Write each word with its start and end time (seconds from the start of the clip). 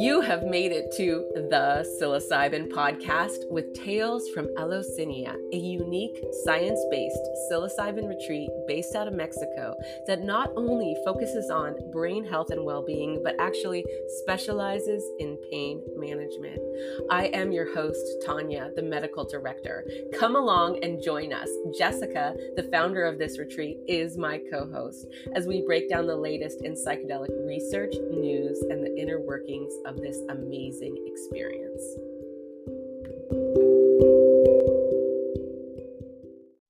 You 0.00 0.22
have 0.22 0.44
made 0.44 0.72
it 0.72 0.90
to 0.96 1.26
the 1.34 1.86
Psilocybin 2.00 2.70
podcast 2.70 3.46
with 3.50 3.74
Tales 3.74 4.30
from 4.30 4.48
Eleusinia, 4.56 5.36
a 5.52 5.56
unique 5.58 6.16
science 6.42 6.82
based 6.90 7.20
psilocybin 7.52 8.08
retreat 8.08 8.48
based 8.66 8.94
out 8.94 9.08
of 9.08 9.12
Mexico 9.12 9.76
that 10.06 10.22
not 10.22 10.52
only 10.56 10.96
focuses 11.04 11.50
on 11.50 11.76
brain 11.92 12.24
health 12.24 12.50
and 12.50 12.64
well 12.64 12.82
being, 12.82 13.20
but 13.22 13.38
actually 13.38 13.84
specializes 14.24 15.04
in 15.18 15.36
pain 15.50 15.82
management. 15.98 16.62
I 17.10 17.26
am 17.34 17.52
your 17.52 17.74
host, 17.74 18.00
Tanya, 18.24 18.70
the 18.74 18.82
medical 18.82 19.26
director. 19.26 19.86
Come 20.18 20.34
along 20.34 20.82
and 20.82 21.02
join 21.02 21.30
us. 21.34 21.50
Jessica, 21.76 22.34
the 22.56 22.70
founder 22.72 23.04
of 23.04 23.18
this 23.18 23.38
retreat, 23.38 23.76
is 23.86 24.16
my 24.16 24.40
co 24.50 24.66
host 24.72 25.08
as 25.34 25.46
we 25.46 25.60
break 25.66 25.90
down 25.90 26.06
the 26.06 26.16
latest 26.16 26.62
in 26.64 26.72
psychedelic 26.72 27.46
research, 27.46 27.92
news, 28.10 28.62
and 28.70 28.82
the 28.82 28.96
inner 28.96 29.20
workings 29.20 29.74
of 29.89 29.89
this 29.96 30.18
amazing 30.28 30.96
experience. 31.06 31.82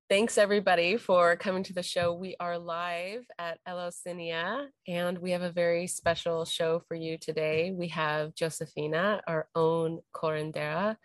Thanks 0.08 0.38
everybody 0.38 0.96
for 0.96 1.36
coming 1.36 1.62
to 1.62 1.72
the 1.72 1.84
show. 1.84 2.12
We 2.12 2.34
are 2.40 2.58
live 2.58 3.24
at 3.38 3.60
Eleusinia 3.68 4.66
and 4.88 5.16
we 5.18 5.30
have 5.30 5.42
a 5.42 5.52
very 5.52 5.86
special 5.86 6.44
show 6.44 6.82
for 6.88 6.96
you 6.96 7.16
today. 7.16 7.70
We 7.70 7.86
have 7.88 8.34
Josefina, 8.34 9.20
our 9.28 9.46
own 9.54 10.00
curandera, 10.12 10.96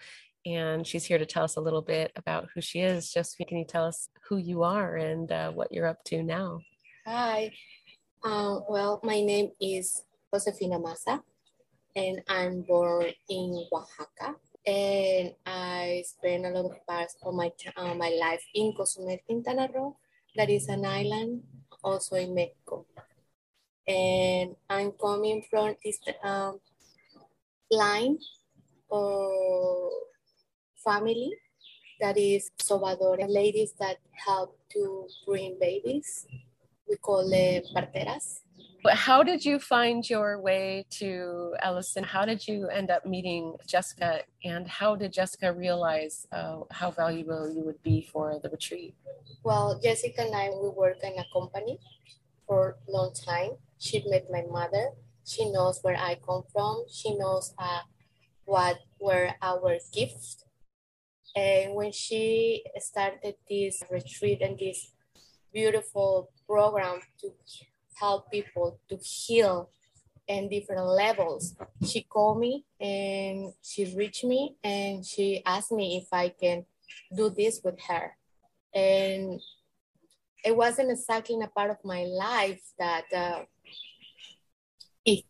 and 0.44 0.88
she's 0.88 1.06
here 1.06 1.20
to 1.20 1.26
tell 1.26 1.44
us 1.44 1.56
a 1.56 1.62
little 1.62 1.84
bit 1.84 2.14
about 2.16 2.50
who 2.54 2.62
she 2.62 2.80
is. 2.80 3.12
Josephine, 3.12 3.48
can 3.48 3.58
you 3.60 3.66
tell 3.66 3.86
us 3.86 4.10
who 4.28 4.38
you 4.38 4.64
are 4.64 4.96
and 4.96 5.32
uh, 5.32 5.52
what 5.52 5.72
you're 5.72 5.88
up 5.88 6.04
to 6.06 6.24
now? 6.24 6.62
Hi. 7.06 7.52
Uh, 8.24 8.62
well, 8.68 9.00
my 9.04 9.22
name 9.22 9.52
is 9.62 10.02
Josefina 10.34 10.80
Massa 10.80 11.22
and 11.96 12.22
I'm 12.28 12.62
born 12.62 13.08
in 13.30 13.66
Oaxaca. 13.72 14.36
And 14.68 15.32
I 15.46 16.04
spent 16.06 16.46
a 16.46 16.50
lot 16.50 16.66
of 16.66 16.86
parts 16.88 17.16
of 17.24 17.34
my 17.34 17.52
uh, 17.78 17.94
my 17.94 18.10
life 18.20 18.44
in 18.54 18.74
Cozumel, 18.76 19.18
Quintana 19.26 19.70
Roo. 19.74 19.96
That 20.36 20.50
is 20.50 20.68
an 20.68 20.86
island 20.86 21.44
also 21.84 22.16
in 22.16 22.34
Mexico. 22.34 22.86
And 23.88 24.56
I'm 24.70 24.92
coming 24.94 25.46
from 25.50 25.76
this 25.84 26.00
um, 26.24 26.60
line 27.70 28.18
of 28.92 29.92
family 30.84 31.32
that 32.02 32.18
is 32.18 32.52
Sobador, 32.60 33.24
ladies 33.30 33.74
that 33.80 33.98
help 34.14 34.58
to 34.74 35.08
bring 35.26 35.58
babies. 35.62 36.26
We 36.90 36.98
call 36.98 37.30
them 37.30 37.64
parteras 37.74 38.45
how 38.94 39.24
did 39.24 39.46
you 39.46 39.60
find 39.60 40.08
your 40.10 40.40
way 40.42 40.86
to 41.00 41.56
Eleusinia? 41.64 42.08
How 42.08 42.26
did 42.26 42.48
you 42.48 42.68
end 42.68 42.90
up 42.92 43.06
meeting 43.06 43.56
Jessica? 43.68 44.22
And 44.44 44.68
how 44.68 44.96
did 44.96 45.14
Jessica 45.14 45.54
realize 45.54 46.28
uh, 46.32 46.62
how 46.72 46.92
valuable 46.92 47.52
you 47.54 47.64
would 47.64 47.82
be 47.84 48.08
for 48.12 48.40
the 48.42 48.50
retreat? 48.50 48.96
Well, 49.44 49.80
Jessica 49.82 50.22
and 50.22 50.36
I, 50.36 50.50
we 50.50 50.70
work 50.70 50.98
in 51.04 51.14
a 51.18 51.26
company 51.32 51.80
for 52.48 52.78
a 52.88 52.92
long 52.92 53.14
time. 53.14 53.52
She 53.80 54.04
met 54.08 54.28
my 54.32 54.44
mother. 54.50 54.90
She 55.26 55.50
knows 55.52 55.80
where 55.82 55.98
I 55.98 56.16
come 56.16 56.44
from. 56.52 56.86
She 56.92 57.16
knows 57.18 57.54
uh, 57.58 57.82
what 58.46 58.80
were 59.00 59.32
our 59.42 59.78
gifts. 59.94 60.44
And 61.36 61.76
when 61.76 61.92
she 61.92 62.64
started 62.78 63.36
this 63.50 63.84
retreat 63.90 64.42
and 64.42 64.58
this 64.58 64.94
beautiful 65.54 66.30
program 66.48 67.02
to 67.20 67.32
help 68.00 68.32
people 68.32 68.80
to 68.90 68.98
heal 68.98 69.70
in 70.28 70.50
different 70.50 70.86
levels. 70.86 71.56
She 71.86 72.02
called 72.02 72.40
me 72.40 72.66
and 72.80 73.54
she 73.62 73.94
reached 73.96 74.24
me 74.24 74.56
and 74.64 75.06
she 75.06 75.44
asked 75.46 75.72
me 75.72 75.98
if 75.98 76.08
I 76.12 76.30
can 76.30 76.66
do 77.16 77.30
this 77.30 77.62
with 77.64 77.80
her. 77.88 78.18
And 78.74 79.40
it 80.44 80.56
wasn't 80.56 80.92
exactly 80.92 81.40
a 81.44 81.48
part 81.48 81.72
of 81.72 81.78
my 81.84 82.04
life 82.04 82.62
that 82.78 83.06
uh, 83.16 83.44
it 85.06 85.24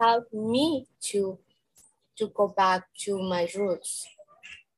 helped 0.00 0.32
me 0.32 0.86
to 1.12 1.38
to 2.16 2.28
go 2.28 2.48
back 2.48 2.84
to 2.98 3.18
my 3.18 3.46
roots 3.54 4.06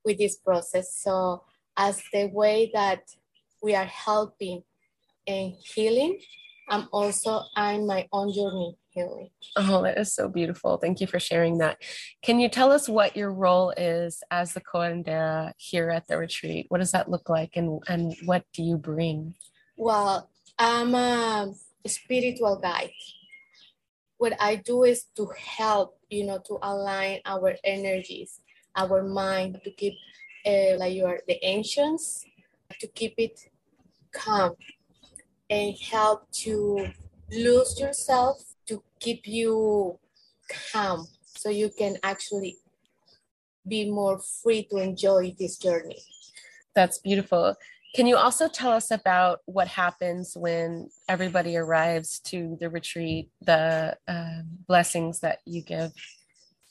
with 0.03 0.17
this 0.17 0.35
process. 0.35 0.93
So 0.95 1.43
as 1.77 2.03
the 2.11 2.25
way 2.27 2.69
that 2.73 3.03
we 3.63 3.75
are 3.75 3.85
helping 3.85 4.63
and 5.25 5.53
healing, 5.73 6.19
I'm 6.69 6.87
also 6.91 7.43
on 7.55 7.87
my 7.87 8.07
own 8.11 8.33
journey 8.33 8.77
healing. 8.89 9.29
Oh, 9.55 9.83
that 9.83 9.97
is 9.97 10.13
so 10.13 10.27
beautiful. 10.27 10.77
Thank 10.77 11.01
you 11.01 11.07
for 11.07 11.19
sharing 11.19 11.57
that. 11.59 11.81
Can 12.21 12.39
you 12.39 12.49
tell 12.49 12.71
us 12.71 12.87
what 12.87 13.15
your 13.15 13.31
role 13.33 13.71
is 13.71 14.21
as 14.31 14.53
the 14.53 14.61
curandera 14.61 15.53
here 15.57 15.89
at 15.89 16.07
the 16.07 16.17
retreat? 16.17 16.65
What 16.69 16.79
does 16.79 16.91
that 16.91 17.09
look 17.09 17.29
like 17.29 17.51
and, 17.55 17.81
and 17.87 18.15
what 18.25 18.43
do 18.53 18.63
you 18.63 18.77
bring? 18.77 19.35
Well, 19.77 20.29
I'm 20.57 20.93
a 20.93 21.53
spiritual 21.87 22.57
guide. 22.57 22.91
What 24.17 24.33
I 24.39 24.55
do 24.55 24.83
is 24.83 25.05
to 25.15 25.29
help, 25.37 25.97
you 26.09 26.25
know, 26.25 26.39
to 26.47 26.59
align 26.61 27.21
our 27.25 27.55
energies, 27.63 28.41
our 28.75 29.03
mind, 29.03 29.61
to 29.63 29.71
keep 29.71 29.93
uh, 30.45 30.77
like 30.77 30.93
your 30.93 31.19
the 31.27 31.43
ancients, 31.45 32.25
to 32.79 32.87
keep 32.87 33.13
it 33.17 33.39
calm 34.11 34.55
and 35.49 35.75
help 35.91 36.29
to 36.31 36.89
lose 37.31 37.79
yourself 37.79 38.43
to 38.67 38.83
keep 38.99 39.25
you 39.25 39.97
calm 40.71 41.07
so 41.25 41.49
you 41.49 41.69
can 41.77 41.97
actually 42.03 42.57
be 43.67 43.89
more 43.89 44.19
free 44.43 44.63
to 44.63 44.77
enjoy 44.77 45.35
this 45.39 45.57
journey. 45.57 46.01
That's 46.75 46.99
beautiful. 46.99 47.55
Can 47.95 48.05
you 48.05 48.17
also 48.17 48.47
tell 48.47 48.71
us 48.71 48.91
about 48.91 49.39
what 49.45 49.67
happens 49.67 50.37
when 50.37 50.89
everybody 51.07 51.57
arrives 51.57 52.19
to 52.25 52.55
the 52.59 52.69
retreat, 52.69 53.29
the 53.41 53.97
uh, 54.07 54.41
blessings 54.67 55.21
that 55.21 55.39
you 55.45 55.63
give? 55.63 55.91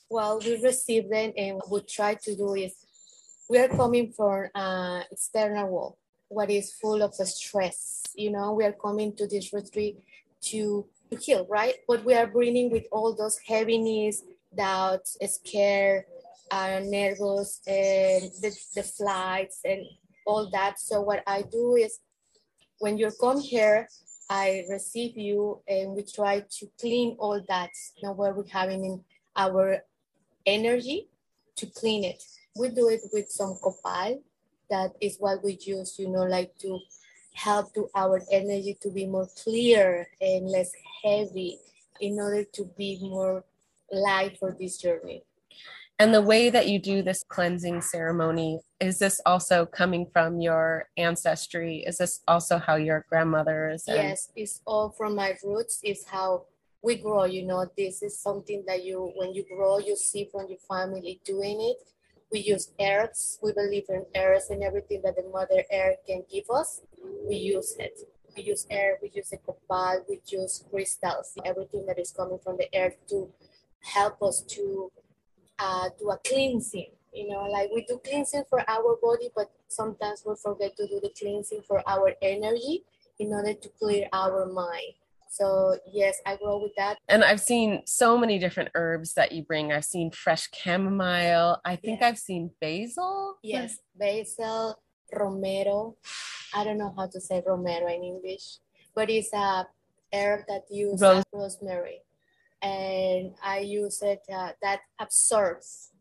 Well, 0.08 0.38
we 0.38 0.62
receive 0.62 1.10
them, 1.10 1.32
and 1.36 1.56
what 1.56 1.70
we 1.70 1.80
try 1.82 2.14
to 2.14 2.36
do 2.36 2.54
is 2.54 2.72
we 3.50 3.58
are 3.58 3.68
coming 3.68 4.12
from 4.12 4.46
uh, 4.54 5.02
external 5.10 5.68
world 5.68 5.96
what 6.28 6.50
is 6.50 6.72
full 6.72 7.02
of 7.02 7.14
stress. 7.14 8.02
You 8.14 8.30
know, 8.30 8.52
we 8.52 8.64
are 8.64 8.72
coming 8.72 9.14
to 9.16 9.26
this 9.26 9.52
retreat 9.52 9.98
to, 10.42 10.86
to 11.10 11.16
heal, 11.16 11.46
right? 11.48 11.74
But 11.86 12.04
we 12.04 12.14
are 12.14 12.26
bringing 12.26 12.70
with 12.70 12.84
all 12.92 13.14
those 13.14 13.38
heaviness, 13.46 14.22
doubts, 14.54 15.16
scare, 15.26 16.06
uh, 16.50 16.80
nervous, 16.84 17.60
and 17.66 18.22
the, 18.42 18.56
the 18.74 18.82
flights 18.82 19.60
and 19.64 19.84
all 20.26 20.50
that. 20.50 20.78
So 20.78 21.00
what 21.00 21.22
I 21.26 21.42
do 21.42 21.76
is 21.76 21.98
when 22.78 22.98
you 22.98 23.10
come 23.20 23.40
here, 23.40 23.88
I 24.30 24.64
receive 24.68 25.16
you 25.16 25.62
and 25.66 25.94
we 25.94 26.02
try 26.02 26.40
to 26.40 26.66
clean 26.78 27.16
all 27.18 27.42
that, 27.48 27.70
you 27.96 28.06
know, 28.06 28.14
where 28.14 28.34
we're 28.34 28.44
having 28.52 28.84
in 28.84 29.04
our 29.34 29.78
energy 30.44 31.08
to 31.56 31.66
clean 31.66 32.04
it. 32.04 32.22
We 32.54 32.68
do 32.68 32.88
it 32.88 33.00
with 33.12 33.30
some 33.30 33.56
copal 33.62 34.22
that 34.70 34.92
is 35.00 35.16
what 35.18 35.42
we 35.42 35.58
use, 35.60 35.98
you 35.98 36.08
know, 36.08 36.24
like 36.24 36.56
to 36.58 36.78
help 37.34 37.72
to 37.74 37.88
our 37.94 38.20
energy 38.30 38.76
to 38.82 38.90
be 38.90 39.06
more 39.06 39.28
clear 39.42 40.08
and 40.20 40.48
less 40.48 40.70
heavy 41.04 41.58
in 42.00 42.18
order 42.18 42.44
to 42.44 42.64
be 42.76 42.98
more 43.00 43.44
light 43.92 44.38
for 44.38 44.56
this 44.58 44.76
journey. 44.76 45.22
And 46.00 46.14
the 46.14 46.22
way 46.22 46.48
that 46.50 46.68
you 46.68 46.78
do 46.78 47.02
this 47.02 47.24
cleansing 47.24 47.80
ceremony, 47.80 48.60
is 48.78 49.00
this 49.00 49.20
also 49.26 49.66
coming 49.66 50.06
from 50.12 50.40
your 50.40 50.88
ancestry? 50.96 51.84
Is 51.86 51.98
this 51.98 52.20
also 52.28 52.58
how 52.58 52.76
your 52.76 53.04
grandmothers? 53.08 53.84
And- 53.88 53.96
yes, 53.96 54.30
it's 54.36 54.60
all 54.64 54.90
from 54.90 55.16
my 55.16 55.36
roots, 55.42 55.80
is 55.82 56.04
how 56.06 56.44
we 56.82 56.96
grow, 56.96 57.24
you 57.24 57.44
know, 57.44 57.66
this 57.76 58.02
is 58.02 58.20
something 58.20 58.62
that 58.68 58.84
you, 58.84 59.12
when 59.16 59.34
you 59.34 59.44
grow, 59.44 59.78
you 59.78 59.96
see 59.96 60.28
from 60.30 60.46
your 60.48 60.58
family 60.68 61.20
doing 61.24 61.60
it 61.60 61.78
we 62.30 62.40
use 62.40 62.72
herbs. 62.80 63.38
We 63.42 63.52
believe 63.52 63.84
in 63.88 64.04
herbs 64.16 64.50
and 64.50 64.62
everything 64.62 65.02
that 65.04 65.16
the 65.16 65.24
Mother 65.32 65.64
Earth 65.72 65.96
can 66.06 66.24
give 66.30 66.44
us. 66.50 66.82
We 67.26 67.36
use 67.36 67.76
it. 67.78 67.98
We 68.36 68.42
use 68.44 68.66
air, 68.70 68.98
we 69.02 69.10
use 69.12 69.30
the 69.30 69.38
copal, 69.38 70.04
we 70.08 70.20
use 70.26 70.64
crystals, 70.70 71.34
everything 71.44 71.86
that 71.86 71.98
is 71.98 72.12
coming 72.12 72.38
from 72.38 72.56
the 72.56 72.68
earth 72.78 72.96
to 73.08 73.32
help 73.80 74.22
us 74.22 74.42
to 74.42 74.92
uh, 75.58 75.88
do 75.98 76.10
a 76.10 76.18
cleansing. 76.18 76.90
You 77.12 77.28
know, 77.30 77.48
like 77.50 77.70
we 77.74 77.84
do 77.84 78.00
cleansing 78.04 78.44
for 78.48 78.62
our 78.68 78.96
body, 79.02 79.30
but 79.34 79.50
sometimes 79.66 80.22
we 80.24 80.34
forget 80.36 80.76
to 80.76 80.86
do 80.86 81.00
the 81.02 81.10
cleansing 81.18 81.62
for 81.66 81.82
our 81.88 82.12
energy 82.22 82.84
in 83.18 83.32
order 83.32 83.54
to 83.54 83.68
clear 83.80 84.06
our 84.12 84.46
mind. 84.46 84.94
So 85.30 85.76
yes, 85.92 86.20
I 86.26 86.36
grow 86.36 86.58
with 86.62 86.72
that. 86.76 86.98
And 87.08 87.24
I've 87.24 87.40
seen 87.40 87.82
so 87.86 88.18
many 88.18 88.38
different 88.38 88.70
herbs 88.74 89.14
that 89.14 89.32
you 89.32 89.42
bring. 89.44 89.72
I've 89.72 89.84
seen 89.84 90.10
fresh 90.10 90.48
chamomile. 90.52 91.60
I 91.64 91.76
think 91.76 92.02
I've 92.02 92.18
seen 92.18 92.50
basil. 92.60 93.36
Yes, 93.42 93.78
basil, 93.98 94.80
romero. 95.12 95.96
I 96.54 96.64
don't 96.64 96.78
know 96.78 96.92
how 96.96 97.06
to 97.08 97.20
say 97.20 97.42
romero 97.46 97.88
in 97.88 98.02
English, 98.02 98.58
but 98.94 99.10
it's 99.10 99.32
a 99.32 99.66
herb 100.12 100.40
that 100.48 100.64
uses 100.70 101.02
Rose- 101.02 101.24
rosemary. 101.32 102.00
and 102.62 103.34
I 103.44 103.58
use 103.60 104.02
it 104.02 104.22
uh, 104.32 104.52
that 104.62 104.80
absorbs. 104.98 105.92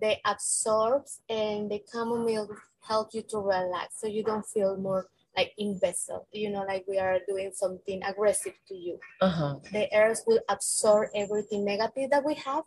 They 0.00 0.20
absorbs 0.24 1.20
and 1.28 1.70
the 1.70 1.82
chamomile 1.92 2.48
help 2.88 3.14
you 3.14 3.22
to 3.22 3.38
relax 3.38 4.00
so 4.00 4.06
you 4.06 4.24
don't 4.24 4.46
feel 4.46 4.76
more 4.76 5.06
like 5.36 5.52
invested, 5.58 6.20
you 6.32 6.50
know, 6.50 6.64
like 6.64 6.84
we 6.86 6.98
are 6.98 7.18
doing 7.26 7.50
something 7.54 8.02
aggressive 8.04 8.54
to 8.68 8.74
you. 8.74 8.98
Uh-huh. 9.20 9.56
The 9.72 9.88
earth 9.94 10.22
will 10.26 10.40
absorb 10.48 11.08
everything 11.14 11.64
negative 11.64 12.10
that 12.10 12.24
we 12.24 12.34
have 12.34 12.64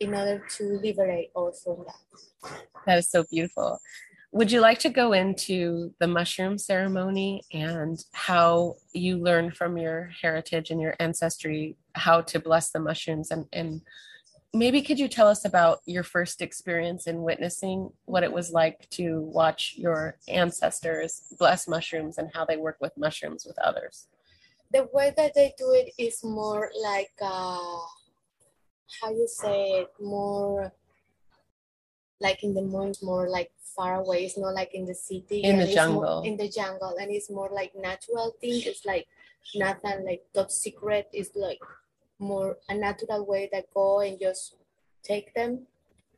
in 0.00 0.14
order 0.14 0.44
to 0.56 0.64
liberate 0.82 1.30
us 1.36 1.62
from 1.64 1.84
that. 1.86 2.52
That 2.86 2.98
is 2.98 3.08
so 3.08 3.24
beautiful. 3.30 3.78
Would 4.32 4.50
you 4.50 4.60
like 4.60 4.78
to 4.80 4.88
go 4.88 5.12
into 5.12 5.92
the 6.00 6.06
mushroom 6.06 6.56
ceremony 6.56 7.42
and 7.52 8.02
how 8.12 8.76
you 8.92 9.18
learn 9.18 9.50
from 9.50 9.76
your 9.76 10.10
heritage 10.20 10.70
and 10.70 10.80
your 10.80 10.94
ancestry 11.00 11.76
how 11.94 12.22
to 12.22 12.40
bless 12.40 12.70
the 12.70 12.80
mushrooms 12.80 13.30
and, 13.30 13.46
and 13.52 13.82
maybe 14.54 14.82
could 14.82 14.98
you 14.98 15.08
tell 15.08 15.28
us 15.28 15.44
about 15.44 15.80
your 15.86 16.02
first 16.02 16.42
experience 16.42 17.06
in 17.06 17.22
witnessing 17.22 17.90
what 18.04 18.22
it 18.22 18.32
was 18.32 18.50
like 18.50 18.88
to 18.90 19.20
watch 19.20 19.74
your 19.76 20.18
ancestors 20.28 21.34
bless 21.38 21.66
mushrooms 21.66 22.18
and 22.18 22.30
how 22.34 22.44
they 22.44 22.56
work 22.56 22.76
with 22.80 22.96
mushrooms 22.96 23.46
with 23.46 23.58
others? 23.58 24.08
The 24.70 24.88
way 24.92 25.12
that 25.16 25.34
they 25.34 25.54
do 25.58 25.72
it 25.72 25.92
is 25.98 26.22
more 26.24 26.70
like 26.82 27.12
uh, 27.20 27.80
how 29.00 29.10
you 29.10 29.26
say 29.28 29.82
it, 29.82 29.92
more 30.00 30.72
like 32.20 32.42
in 32.42 32.54
the 32.54 32.62
mind, 32.62 32.98
more 33.02 33.28
like 33.28 33.50
far 33.76 33.96
away. 33.96 34.24
It's 34.24 34.38
not 34.38 34.54
like 34.54 34.74
in 34.74 34.84
the 34.86 34.94
city. 34.94 35.42
In 35.42 35.58
the 35.58 35.66
jungle. 35.66 36.22
More, 36.22 36.26
in 36.26 36.36
the 36.36 36.48
jungle, 36.48 36.96
and 37.00 37.10
it's 37.10 37.30
more 37.30 37.50
like 37.52 37.72
natural 37.74 38.34
thing. 38.40 38.62
It's 38.64 38.84
like 38.84 39.06
nothing 39.54 40.04
like 40.04 40.22
top 40.32 40.50
secret. 40.50 41.08
It's 41.12 41.34
like 41.34 41.58
more 42.22 42.56
a 42.68 42.74
natural 42.74 43.26
way 43.26 43.48
that 43.52 43.66
go 43.74 44.00
and 44.00 44.18
just 44.18 44.56
take 45.02 45.34
them 45.34 45.66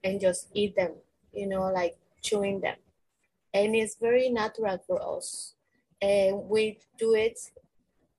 and 0.04 0.20
just 0.20 0.48
eat 0.54 0.76
them. 0.76 0.92
You 1.32 1.48
know, 1.48 1.72
like 1.72 1.96
chewing 2.22 2.60
them, 2.60 2.76
and 3.52 3.74
it's 3.74 3.96
very 3.96 4.28
natural 4.28 4.78
for 4.86 5.00
us. 5.16 5.54
And 6.00 6.48
we 6.48 6.78
do 6.98 7.14
it 7.14 7.38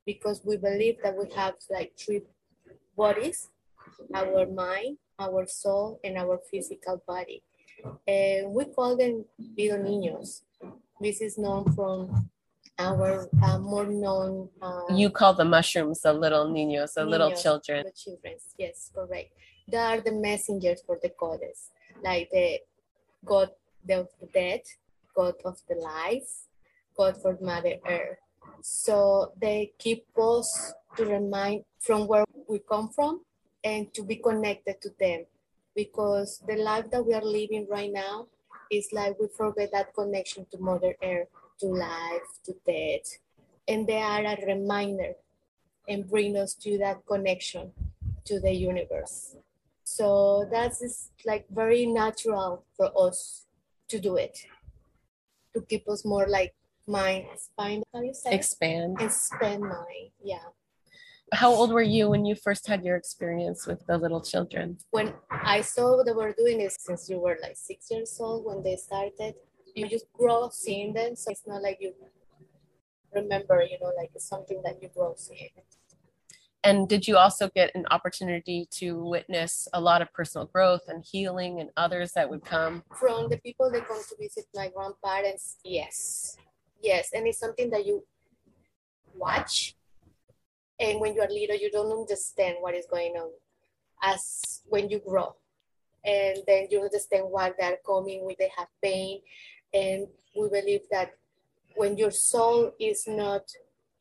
because 0.05 0.41
we 0.43 0.57
believe 0.57 0.97
that 1.03 1.15
we 1.17 1.31
have 1.35 1.55
like 1.69 1.93
three 1.97 2.21
bodies 2.97 3.49
our 4.13 4.45
mind, 4.47 4.97
our 5.19 5.45
soul, 5.47 5.99
and 6.03 6.17
our 6.17 6.39
physical 6.51 7.01
body. 7.07 7.43
And 8.07 8.51
we 8.53 8.65
call 8.65 8.97
them 8.97 9.25
little 9.57 9.79
niños. 9.79 10.41
This 10.99 11.21
is 11.21 11.37
known 11.37 11.71
from 11.73 12.29
our 12.79 13.29
uh, 13.41 13.57
more 13.59 13.85
known. 13.85 14.49
Uh, 14.61 14.93
You 14.93 15.09
call 15.09 15.33
the 15.33 15.45
mushrooms 15.45 16.01
the 16.01 16.13
little 16.13 16.47
niños, 16.47 16.93
the 16.93 17.05
little 17.05 17.31
children. 17.31 17.85
the 17.85 17.91
children. 17.91 18.35
Yes, 18.57 18.91
correct. 18.93 19.31
They 19.67 19.77
are 19.77 20.01
the 20.01 20.11
messengers 20.11 20.81
for 20.85 20.99
the 21.01 21.11
goddess, 21.17 21.71
like 22.03 22.29
the 22.31 22.59
god 23.25 23.49
of 23.89 24.09
the 24.19 24.27
dead, 24.33 24.61
god 25.15 25.35
of 25.43 25.61
the 25.67 25.75
life, 25.75 26.47
god 26.95 27.17
for 27.21 27.37
Mother 27.41 27.77
Earth. 27.87 28.19
So 28.61 29.31
they 29.39 29.73
keep 29.79 30.05
us 30.17 30.73
to 30.97 31.05
remind 31.05 31.63
from 31.79 32.07
where 32.07 32.25
we 32.47 32.59
come 32.59 32.89
from 32.89 33.21
and 33.63 33.91
to 33.95 34.03
be 34.03 34.17
connected 34.17 34.81
to 34.81 34.89
them, 34.99 35.25
because 35.75 36.43
the 36.47 36.57
life 36.57 36.91
that 36.91 37.05
we 37.05 37.13
are 37.13 37.23
living 37.23 37.65
right 37.69 37.91
now 37.91 38.27
is 38.69 38.89
like 38.93 39.19
we 39.19 39.27
forget 39.35 39.71
that 39.71 39.93
connection 39.95 40.45
to 40.51 40.57
Mother 40.59 40.95
Earth, 41.01 41.27
to 41.59 41.67
life, 41.67 42.39
to 42.45 42.53
death, 42.65 43.17
and 43.67 43.87
they 43.87 44.01
are 44.01 44.23
a 44.23 44.45
reminder 44.45 45.13
and 45.87 46.09
bring 46.09 46.35
us 46.35 46.53
to 46.55 46.77
that 46.79 47.05
connection 47.05 47.71
to 48.25 48.39
the 48.39 48.51
universe. 48.51 49.35
So 49.83 50.47
that's 50.51 50.79
just 50.79 51.11
like 51.25 51.45
very 51.49 51.85
natural 51.85 52.65
for 52.75 52.91
us 52.99 53.45
to 53.89 53.99
do 53.99 54.17
it, 54.17 54.37
to 55.53 55.61
keep 55.61 55.87
us 55.87 56.03
more 56.03 56.27
like 56.27 56.53
mind 56.87 57.25
spine, 57.37 57.83
how 57.93 58.01
you 58.01 58.13
say, 58.13 58.33
Expand. 58.33 58.97
and 58.99 59.11
spend 59.11 59.61
mind. 59.61 60.09
Yeah. 60.23 60.39
How 61.33 61.51
old 61.51 61.71
were 61.71 61.81
you 61.81 62.09
when 62.09 62.25
you 62.25 62.35
first 62.35 62.67
had 62.67 62.83
your 62.83 62.95
experience 62.95 63.65
with 63.65 63.85
the 63.87 63.97
little 63.97 64.21
children? 64.21 64.77
When 64.91 65.13
I 65.29 65.61
saw 65.61 66.03
they 66.03 66.11
were 66.11 66.33
doing 66.33 66.61
it 66.61 66.71
since 66.79 67.09
you 67.09 67.19
were 67.19 67.37
like 67.41 67.57
six 67.57 67.87
years 67.89 68.15
old 68.19 68.45
when 68.45 68.63
they 68.63 68.75
started, 68.75 69.35
you 69.75 69.87
just 69.87 70.11
grow 70.13 70.49
seeing 70.51 70.93
them. 70.93 71.15
So 71.15 71.31
it's 71.31 71.45
not 71.45 71.61
like 71.61 71.77
you 71.79 71.93
remember, 73.13 73.61
you 73.61 73.77
know, 73.79 73.91
like 73.97 74.11
it's 74.15 74.27
something 74.27 74.61
that 74.63 74.81
you 74.81 74.89
grow 74.95 75.13
seeing. 75.17 75.49
And 76.63 76.89
did 76.89 77.07
you 77.07 77.17
also 77.17 77.47
get 77.49 77.69
an 77.75 77.85
opportunity 77.91 78.67
to 78.71 79.05
witness 79.05 79.67
a 79.73 79.79
lot 79.79 80.01
of 80.01 80.11
personal 80.11 80.47
growth 80.47 80.81
and 80.87 81.05
healing 81.05 81.59
and 81.59 81.69
others 81.77 82.13
that 82.13 82.27
would 82.27 82.43
come? 82.43 82.83
from 82.91 83.29
the 83.29 83.37
people 83.37 83.69
that 83.71 83.87
come 83.87 84.01
to 84.09 84.15
visit 84.19 84.45
my 84.55 84.69
grandparents, 84.69 85.57
yes. 85.63 86.37
Yes. 86.81 87.11
And 87.13 87.27
it's 87.27 87.37
something 87.37 87.69
that 87.69 87.85
you 87.85 88.03
watch. 89.15 89.75
And 90.79 90.99
when 90.99 91.13
you 91.13 91.21
are 91.21 91.29
little, 91.29 91.55
you 91.55 91.69
don't 91.71 91.91
understand 91.91 92.57
what 92.61 92.73
is 92.73 92.87
going 92.89 93.13
on 93.13 93.29
as 94.01 94.61
when 94.65 94.89
you 94.89 94.99
grow. 94.99 95.35
And 96.03 96.39
then 96.47 96.67
you 96.71 96.81
understand 96.81 97.25
why 97.29 97.53
they're 97.57 97.77
coming, 97.85 98.25
when 98.25 98.35
they 98.39 98.51
have 98.57 98.67
pain. 98.83 99.21
And 99.75 100.07
we 100.35 100.47
believe 100.49 100.87
that 100.91 101.15
when 101.75 101.97
your 101.97 102.11
soul 102.11 102.71
is 102.79 103.05
not 103.07 103.43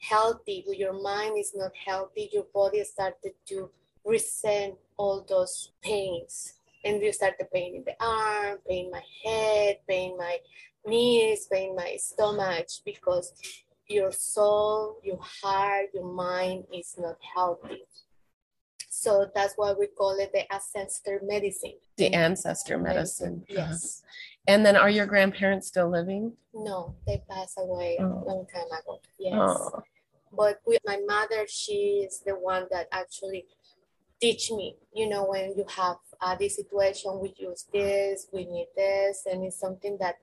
healthy, 0.00 0.62
when 0.66 0.78
your 0.78 1.02
mind 1.02 1.36
is 1.36 1.52
not 1.54 1.72
healthy, 1.74 2.30
your 2.32 2.46
body 2.54 2.84
started 2.84 3.32
to 3.48 3.70
resent 4.04 4.74
all 4.96 5.26
those 5.28 5.72
pains 5.82 6.54
and 6.84 7.02
you 7.02 7.12
start 7.12 7.34
the 7.38 7.46
pain 7.46 7.74
in 7.74 7.84
the 7.84 7.96
arm, 8.00 8.58
pain 8.68 8.90
my 8.90 9.02
head, 9.24 9.78
pain 9.88 10.16
my 10.16 10.38
knees, 10.86 11.48
pain 11.50 11.74
my 11.74 11.96
stomach 11.98 12.68
because 12.84 13.32
your 13.88 14.12
soul, 14.12 15.00
your 15.02 15.18
heart, 15.20 15.86
your 15.92 16.10
mind 16.12 16.64
is 16.72 16.94
not 16.98 17.16
healthy. 17.34 17.82
So 18.90 19.28
that's 19.34 19.54
why 19.56 19.72
we 19.72 19.88
call 19.88 20.16
it 20.20 20.30
the 20.32 20.50
ancestor 20.52 21.20
medicine. 21.24 21.74
The 21.96 22.14
ancestor 22.14 22.78
medicine. 22.78 23.44
Uh-huh. 23.50 23.66
Yes. 23.70 24.02
And 24.46 24.64
then 24.64 24.76
are 24.76 24.90
your 24.90 25.06
grandparents 25.06 25.66
still 25.68 25.88
living? 25.88 26.32
No, 26.52 26.94
they 27.06 27.22
passed 27.30 27.58
away 27.58 27.96
a 27.98 28.04
Oh. 28.04 28.22
long 28.26 28.46
time 28.52 28.66
ago. 28.66 29.00
Yes. 29.18 29.34
Oh, 29.40 29.82
but 30.36 30.60
with 30.66 30.80
my 30.84 30.98
mother 31.06 31.46
she 31.48 32.04
is 32.06 32.20
the 32.26 32.32
one 32.34 32.66
that 32.70 32.88
actually 32.92 33.46
teach 34.20 34.50
me 34.50 34.76
you 34.92 35.08
know 35.08 35.24
when 35.24 35.54
you 35.56 35.64
have 35.68 35.96
uh, 36.20 36.34
this 36.36 36.56
situation 36.56 37.18
we 37.20 37.32
use 37.36 37.66
this 37.72 38.26
we 38.32 38.44
need 38.46 38.66
this 38.76 39.26
and 39.30 39.44
it's 39.44 39.58
something 39.58 39.96
that 40.00 40.16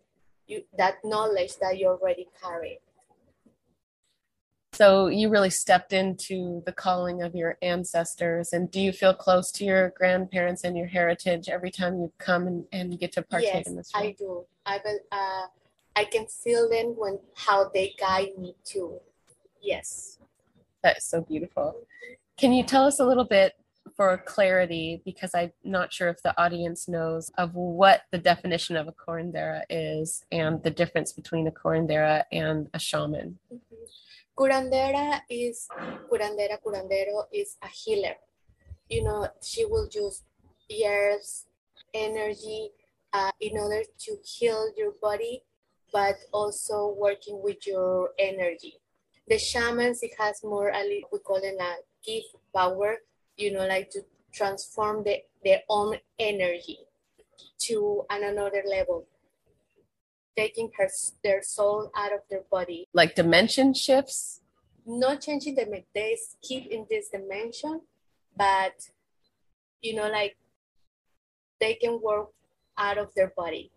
you 0.48 0.64
that 0.78 0.96
knowledge 1.04 1.58
that 1.62 1.78
you 1.78 1.88
already 1.88 2.28
carry 2.42 2.80
so 4.74 5.08
you 5.08 5.30
really 5.30 5.50
stepped 5.50 5.94
into 5.94 6.64
the 6.66 6.72
calling 6.72 7.22
of 7.22 7.36
your 7.36 7.58
ancestors. 7.62 8.54
And 8.54 8.72
do 8.72 8.80
you 8.80 8.92
feel 8.92 9.14
close 9.14 9.52
to 9.54 9.66
your 9.66 9.94
grandparents 9.98 10.64
and 10.64 10.78
your 10.78 10.88
heritage 10.88 11.50
every 11.50 11.72
time 11.72 11.96
you 11.96 12.12
come 12.20 12.48
and, 12.48 12.66
and 12.72 13.00
get 13.00 13.12
to 13.14 13.22
partake 13.22 13.54
yes 13.54 13.68
in 13.68 13.76
this? 13.76 13.92
Yes, 13.94 14.04
i 14.04 14.16
do 14.18 14.46
i 14.66 14.80
will 14.84 15.00
uh, 15.12 15.48
i 15.96 16.06
can 16.06 16.26
feel 16.28 16.70
them 16.70 16.96
when 16.98 17.20
how 17.36 17.70
they 17.74 17.94
guide 18.00 18.38
me 18.38 18.56
too 18.64 19.00
yes 19.62 20.20
That 20.84 20.98
is 20.98 21.04
so 21.06 21.22
beautiful. 21.22 21.76
Can 22.38 22.54
you 22.54 22.64
tell 22.64 22.86
us 22.86 23.00
a 23.00 23.06
little 23.06 23.26
bit 23.26 23.54
for 23.96 24.18
clarity, 24.26 25.02
because 25.06 25.32
I'm 25.36 25.52
not 25.64 25.94
sure 25.94 26.10
if 26.10 26.22
the 26.24 26.40
audience 26.42 26.88
knows 26.88 27.30
of 27.38 27.54
what 27.54 28.04
the 28.12 28.18
definition 28.18 28.76
of 28.78 28.88
a 28.88 28.94
curandera 28.94 29.62
is 29.70 30.24
and 30.32 30.64
the 30.64 30.72
difference 30.72 31.14
between 31.14 31.48
a 31.48 31.52
curandera 31.52 32.24
and 32.32 32.68
a 32.74 32.80
shaman? 32.80 33.38
Curandera 34.38 35.22
is 35.30 35.68
curandera 36.10 36.58
curandero 36.64 37.26
is 37.32 37.58
a 37.62 37.68
healer. 37.68 38.16
You 38.90 39.04
know 39.04 39.28
she 39.42 39.66
will 39.66 39.88
use 39.92 40.24
herbs 40.72 41.46
energy 41.94 42.72
uh, 43.14 43.32
in 43.40 43.58
order 43.58 43.84
to 44.00 44.18
heal 44.24 44.72
your 44.78 44.94
body 45.02 45.44
but 45.94 46.16
also 46.32 46.96
working 46.98 47.42
with 47.44 47.68
your 47.68 48.12
energy. 48.18 48.76
The 49.28 49.38
shamans 49.38 50.02
it 50.04 50.12
has 50.18 50.44
more 50.44 50.72
we 51.12 51.20
call 51.20 51.38
it 51.44 51.60
a 51.60 51.76
gift 52.06 52.36
power 52.56 52.98
you 53.38 53.52
know 53.52 53.66
like 53.68 53.90
to 53.92 54.02
transform 54.34 55.04
the, 55.04 55.18
their 55.44 55.62
own 55.70 55.98
energy 56.20 56.80
to 57.60 58.04
an 58.10 58.24
another 58.24 58.64
level 58.70 59.06
taking 60.38 60.72
her 60.78 60.88
their 61.24 61.42
soul 61.44 61.92
out 61.96 62.14
of 62.14 62.20
their 62.30 62.44
body 62.52 62.88
Like 62.94 63.16
dimension 63.16 63.74
shifts? 63.74 64.42
not 64.86 65.22
changing 65.22 65.56
the 65.56 65.66
me- 65.66 65.86
they 65.94 66.18
keep 66.42 66.66
in 66.68 66.86
this 66.90 67.10
dimension 67.10 67.82
but 68.36 68.90
you 69.82 69.94
know 69.96 70.10
like 70.10 70.36
they 71.60 71.76
can 71.76 72.00
work 72.02 72.30
out 72.78 72.98
of 72.98 73.14
their 73.16 73.32
body 73.38 73.72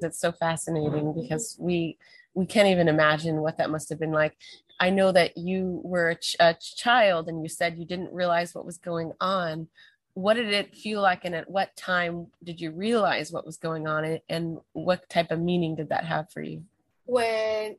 That's 0.00 0.18
so 0.18 0.32
fascinating 0.32 1.04
mm-hmm. 1.04 1.20
because 1.20 1.56
we 1.60 1.98
we 2.34 2.46
can't 2.46 2.68
even 2.68 2.88
imagine 2.88 3.42
what 3.42 3.58
that 3.58 3.70
must 3.70 3.88
have 3.90 3.98
been 3.98 4.12
like. 4.12 4.36
I 4.80 4.90
know 4.90 5.12
that 5.12 5.36
you 5.36 5.80
were 5.84 6.10
a, 6.10 6.14
ch- 6.16 6.36
a 6.40 6.54
child 6.54 7.28
and 7.28 7.42
you 7.42 7.48
said 7.48 7.78
you 7.78 7.84
didn't 7.84 8.12
realize 8.12 8.54
what 8.54 8.64
was 8.64 8.78
going 8.78 9.12
on. 9.20 9.68
What 10.14 10.34
did 10.34 10.52
it 10.52 10.74
feel 10.74 11.00
like, 11.00 11.24
and 11.24 11.34
at 11.34 11.48
what 11.48 11.74
time 11.76 12.26
did 12.44 12.60
you 12.60 12.70
realize 12.70 13.32
what 13.32 13.46
was 13.46 13.56
going 13.56 13.86
on, 13.86 14.18
and 14.28 14.58
what 14.72 15.08
type 15.08 15.30
of 15.30 15.40
meaning 15.40 15.74
did 15.76 15.88
that 15.88 16.04
have 16.04 16.30
for 16.30 16.42
you? 16.42 16.64
When 17.06 17.76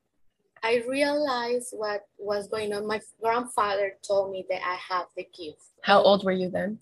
I 0.63 0.83
realized 0.87 1.73
what 1.73 2.07
was 2.17 2.47
going 2.47 2.73
on, 2.73 2.87
my 2.87 3.01
grandfather 3.21 3.93
told 4.01 4.31
me 4.31 4.45
that 4.49 4.61
I 4.65 4.77
have 4.93 5.07
the 5.15 5.27
gift. 5.37 5.61
How 5.81 6.01
old 6.01 6.23
were 6.23 6.31
you 6.31 6.49
then? 6.49 6.79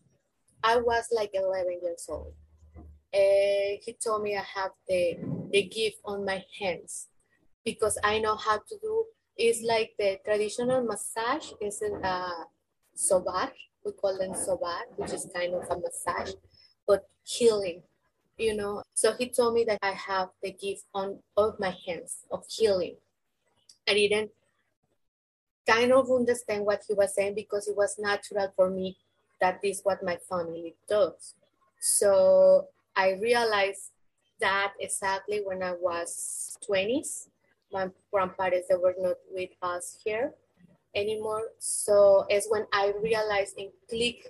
I 0.64 0.78
was 0.78 1.08
like 1.12 1.32
11 1.34 1.80
years 1.82 2.06
old. 2.08 2.34
And 3.14 3.80
he 3.82 3.98
told 4.02 4.24
me 4.24 4.38
I 4.38 4.44
have 4.56 4.72
the, 4.88 5.18
the 5.52 5.64
gift 5.64 5.98
on 6.06 6.24
my 6.24 6.46
hands 6.60 7.08
because 7.66 7.98
I 8.04 8.20
know 8.20 8.36
how 8.36 8.58
to 8.58 8.78
do 8.82 9.06
it's 9.38 9.64
like 9.64 9.94
the 9.98 10.20
traditional 10.24 10.84
massage 10.84 11.52
is 11.62 11.82
a 11.82 11.94
uh, 12.06 12.44
sobar. 12.96 13.52
We 13.86 13.92
call 13.94 14.18
them 14.18 14.36
sobar, 14.36 14.84
which 14.96 15.12
is 15.12 15.30
kind 15.34 15.54
of 15.54 15.64
a 15.70 15.80
massage, 15.80 16.34
but 16.88 17.08
healing, 17.24 17.82
you 18.38 18.56
know. 18.56 18.84
So 18.94 19.14
he 19.14 19.30
told 19.30 19.54
me 19.56 19.64
that 19.66 19.80
I 19.82 19.92
have 19.92 20.30
the 20.42 20.52
gift 20.52 20.86
on 20.94 21.20
both 21.36 21.60
my 21.60 21.76
hands 21.86 22.26
of 22.32 22.46
healing. 22.48 22.96
I 23.88 23.94
didn't 23.94 24.32
kind 25.68 25.92
of 25.92 26.10
understand 26.12 26.66
what 26.66 26.84
he 26.88 26.94
was 26.94 27.16
saying 27.16 27.36
because 27.36 27.68
it 27.68 27.76
was 27.76 27.98
natural 28.00 28.52
for 28.56 28.70
me 28.70 28.98
that 29.40 29.60
is 29.64 29.82
what 29.84 30.04
my 30.04 30.18
family 30.30 30.76
does. 30.88 31.34
So 31.80 32.68
I 32.96 33.14
realized 33.14 33.92
that 34.40 34.74
exactly 34.80 35.42
when 35.44 35.64
I 35.64 35.74
was 35.74 36.58
20s 36.68 37.28
my 37.72 37.88
grandparents 38.12 38.68
they 38.68 38.76
were 38.76 38.96
not 38.98 39.16
with 39.32 39.52
us 39.62 39.98
here 40.04 40.34
anymore. 40.96 41.44
So 41.60 42.26
it's 42.30 42.50
when 42.50 42.66
I 42.74 42.94
realized 43.02 43.58
and 43.58 43.70
clicked 43.90 44.28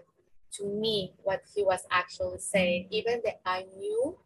to 0.53 0.65
me 0.65 1.13
what 1.23 1.41
he 1.55 1.63
was 1.63 1.81
actually 1.91 2.39
saying. 2.39 2.87
Even 2.91 3.21
that 3.23 3.41
I 3.45 3.65
knew 3.77 4.17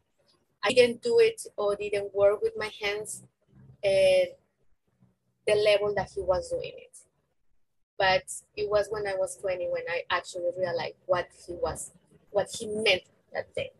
I 0.63 0.71
didn't 0.73 1.01
do 1.01 1.19
it 1.19 1.41
or 1.57 1.75
didn't 1.75 2.13
work 2.15 2.41
with 2.41 2.53
my 2.57 2.71
hands 2.81 3.23
at 3.83 4.37
the 5.47 5.55
level 5.55 5.93
that 5.95 6.09
he 6.13 6.21
was 6.21 6.49
doing 6.49 6.73
it. 6.75 6.97
But 7.97 8.23
it 8.57 8.69
was 8.69 8.87
when 8.89 9.07
I 9.07 9.15
was 9.15 9.37
20 9.37 9.69
when 9.69 9.83
I 9.89 10.03
actually 10.09 10.49
realized 10.57 10.95
what 11.05 11.27
he 11.47 11.53
was, 11.53 11.91
what 12.31 12.49
he 12.51 12.67
meant 12.67 13.03
that 13.33 13.53
day 13.55 13.71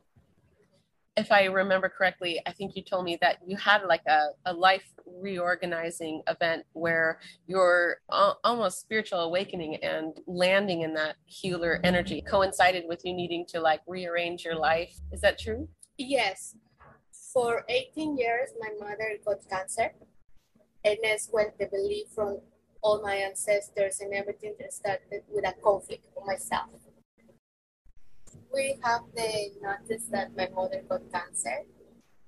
if 1.18 1.32
I 1.32 1.46
remember 1.46 1.88
correctly, 1.88 2.42
I 2.46 2.52
think 2.52 2.76
you 2.76 2.84
told 2.84 3.06
me 3.06 3.18
that 3.22 3.38
you 3.46 3.56
had 3.56 3.84
like 3.86 4.02
a, 4.08 4.28
a 4.46 4.54
life 4.54 4.84
reorganizing 5.06 6.22
event 6.28 6.66
where 6.74 7.20
your 7.48 7.98
uh, 8.10 8.34
almost 8.44 8.82
spiritual 8.82 9.20
awakening 9.20 9.78
and 9.78 10.20
landing 10.28 10.82
in 10.82 10.94
that 10.96 11.16
healer 11.26 11.80
energy 11.84 12.22
coincided 12.22 12.84
with 12.88 13.06
you 13.06 13.14
needing 13.14 13.46
to 13.48 13.62
like 13.62 13.80
rearrange 13.88 14.44
your 14.44 14.56
life. 14.56 14.94
Is 15.14 15.22
that 15.22 15.40
true? 15.40 15.70
Yes. 15.98 16.56
For 17.34 17.66
18 17.70 18.18
years, 18.18 18.50
my 18.60 18.70
mother 18.80 19.18
got 19.26 19.38
cancer. 19.50 19.94
And 20.84 20.98
that's 21.02 21.30
when 21.32 21.48
the 21.58 21.68
belief 21.68 22.08
from 22.14 22.40
all 22.82 23.02
my 23.02 23.16
ancestors 23.16 24.02
and 24.02 24.14
everything 24.14 24.56
started 24.70 25.24
with 25.30 25.48
a 25.48 25.54
conflict 25.64 26.08
for 26.14 26.26
myself 26.26 26.70
we 28.56 28.80
have 28.82 29.02
the 29.14 29.52
notice 29.62 30.08
that 30.08 30.36
my 30.36 30.48
mother 30.56 30.82
got 30.88 31.02
cancer 31.12 31.60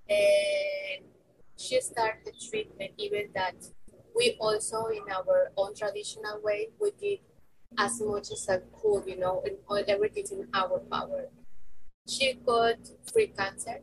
and 0.10 1.06
she 1.58 1.80
started 1.80 2.34
treatment 2.50 2.92
even 2.98 3.30
that 3.34 3.56
we 4.14 4.36
also 4.40 4.88
in 4.88 5.04
our 5.10 5.52
own 5.56 5.74
traditional 5.74 6.42
way 6.44 6.68
we 6.82 6.92
did 7.00 7.20
as 7.78 8.02
much 8.02 8.32
as 8.32 8.48
I 8.50 8.60
could, 8.74 9.04
you 9.06 9.20
know, 9.20 9.44
and 9.46 9.58
all 9.70 9.84
everything 9.88 10.26
in 10.32 10.48
our 10.54 10.80
power. 10.80 11.30
She 12.08 12.34
got 12.34 12.78
free 13.12 13.28
cancer 13.28 13.82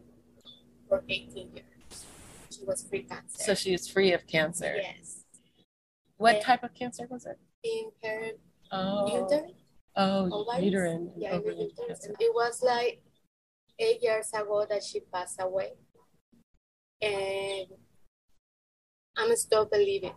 for 0.88 1.04
18 1.08 1.50
years. 1.54 2.04
She 2.50 2.64
was 2.64 2.86
free 2.88 3.02
cancer. 3.02 3.44
So 3.44 3.54
she 3.54 3.74
is 3.74 3.88
free 3.88 4.12
of 4.12 4.26
cancer. 4.26 4.74
Yes. 4.76 5.24
What 6.16 6.36
and 6.36 6.44
type 6.44 6.64
of 6.64 6.74
cancer 6.74 7.06
was 7.10 7.26
it? 7.26 7.38
In 7.62 7.90
her 8.02 8.30
oh. 8.72 9.22
uterus. 9.22 9.63
Oh, 9.96 10.44
uterine. 10.58 11.12
Yeah, 11.16 11.38
It 11.38 12.34
was 12.34 12.62
like 12.62 13.00
eight 13.78 14.02
years 14.02 14.30
ago 14.34 14.66
that 14.68 14.82
she 14.82 15.00
passed 15.00 15.40
away. 15.40 15.72
And 17.00 17.66
I'm 19.16 19.34
still 19.36 19.66
believing. 19.66 20.14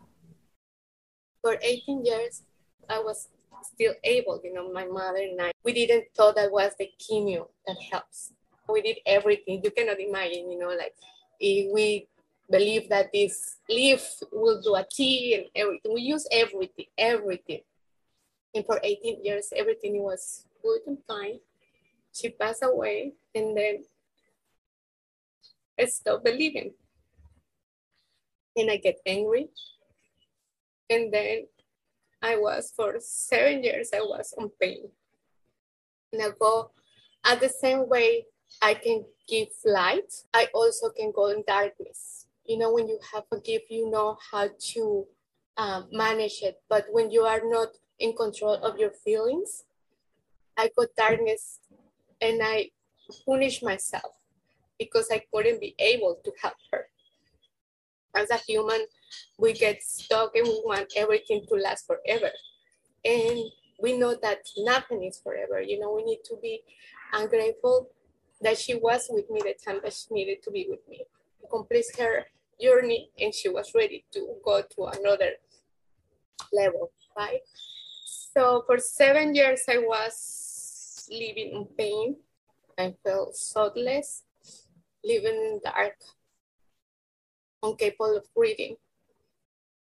For 1.41 1.57
18 1.61 2.05
years, 2.05 2.43
I 2.89 2.99
was 2.99 3.29
still 3.63 3.93
able, 4.03 4.41
you 4.43 4.53
know, 4.53 4.71
my 4.71 4.85
mother 4.85 5.19
and 5.19 5.41
I, 5.41 5.51
we 5.63 5.73
didn't 5.73 6.05
thought 6.15 6.35
that 6.35 6.51
was 6.51 6.71
the 6.79 6.89
chemo 6.99 7.47
that 7.65 7.77
helps. 7.91 8.33
We 8.69 8.81
did 8.81 8.97
everything. 9.05 9.61
You 9.63 9.71
cannot 9.71 9.99
imagine, 9.99 10.49
you 10.51 10.59
know, 10.59 10.69
like 10.69 10.93
if 11.39 11.71
we 11.73 12.07
believe 12.49 12.89
that 12.89 13.09
this 13.13 13.57
leaf 13.69 14.19
will 14.31 14.61
do 14.61 14.75
a 14.75 14.85
tea 14.89 15.35
and 15.35 15.45
everything. 15.55 15.93
We 15.93 16.01
use 16.01 16.27
everything, 16.31 16.85
everything. 16.97 17.61
And 18.53 18.65
for 18.65 18.79
18 18.83 19.23
years, 19.23 19.53
everything 19.55 20.01
was 20.03 20.45
good 20.61 20.81
and 20.87 20.97
fine. 21.07 21.39
She 22.13 22.29
passed 22.29 22.63
away, 22.63 23.13
and 23.35 23.55
then 23.55 23.83
I 25.79 25.85
stopped 25.85 26.25
believing. 26.25 26.73
And 28.55 28.71
I 28.71 28.77
get 28.77 28.99
angry. 29.05 29.49
And 30.89 31.13
then 31.13 31.47
I 32.21 32.37
was, 32.37 32.73
for 32.75 32.95
seven 32.99 33.63
years, 33.63 33.91
I 33.93 33.99
was 33.99 34.33
on 34.37 34.49
pain. 34.59 34.89
And 36.11 36.23
I 36.23 36.29
go, 36.39 36.71
at 37.23 37.39
the 37.39 37.49
same 37.49 37.87
way 37.87 38.25
I 38.61 38.73
can 38.73 39.05
give 39.27 39.49
light, 39.65 40.13
I 40.33 40.47
also 40.53 40.89
can 40.89 41.11
go 41.13 41.27
in 41.27 41.43
darkness. 41.45 42.27
You 42.45 42.57
know, 42.57 42.73
when 42.73 42.87
you 42.87 42.99
have 43.13 43.25
a 43.31 43.39
gift, 43.39 43.65
you 43.69 43.91
know 43.91 44.17
how 44.31 44.49
to 44.73 45.05
uh, 45.57 45.81
manage 45.91 46.41
it. 46.41 46.61
But 46.69 46.85
when 46.89 47.11
you 47.11 47.23
are 47.23 47.41
not 47.43 47.69
in 47.99 48.13
control 48.15 48.55
of 48.55 48.77
your 48.77 48.91
feelings. 48.91 49.63
I 50.57 50.69
got 50.75 50.87
darkness 50.97 51.59
and 52.21 52.41
I 52.43 52.71
punished 53.25 53.63
myself 53.63 54.13
because 54.79 55.07
I 55.11 55.23
couldn't 55.33 55.59
be 55.59 55.75
able 55.79 56.19
to 56.23 56.31
help 56.41 56.55
her. 56.71 56.85
As 58.15 58.29
a 58.31 58.37
human, 58.37 58.85
we 59.37 59.53
get 59.53 59.83
stuck 59.83 60.35
and 60.35 60.47
we 60.47 60.61
want 60.65 60.91
everything 60.95 61.45
to 61.47 61.55
last 61.55 61.85
forever. 61.85 62.31
And 63.05 63.39
we 63.79 63.97
know 63.97 64.15
that 64.21 64.39
nothing 64.57 65.03
is 65.03 65.19
forever. 65.19 65.61
You 65.61 65.79
know, 65.79 65.93
we 65.93 66.03
need 66.03 66.21
to 66.25 66.35
be 66.41 66.61
ungrateful 67.13 67.89
that 68.41 68.57
she 68.57 68.75
was 68.75 69.07
with 69.09 69.29
me 69.29 69.41
the 69.43 69.55
time 69.63 69.79
that 69.83 69.93
she 69.93 70.13
needed 70.13 70.43
to 70.43 70.51
be 70.51 70.67
with 70.69 70.87
me. 70.89 71.03
Complete 71.49 71.85
her 71.99 72.25
journey 72.61 73.11
and 73.19 73.33
she 73.33 73.49
was 73.49 73.71
ready 73.75 74.03
to 74.13 74.35
go 74.43 74.61
to 74.61 74.85
another 74.99 75.31
level, 76.51 76.91
right? 77.15 77.41
So 78.37 78.61
for 78.67 78.77
seven 78.77 79.33
years, 79.33 79.63
I 79.67 79.79
was 79.79 81.09
living 81.09 81.57
in 81.57 81.65
pain. 81.75 82.17
I 82.77 82.93
felt 83.03 83.35
soulless, 83.35 84.21
living 85.03 85.33
in 85.33 85.59
the 85.63 85.71
dark, 85.73 85.97
incapable 87.63 88.15
of 88.15 88.31
breathing. 88.35 88.75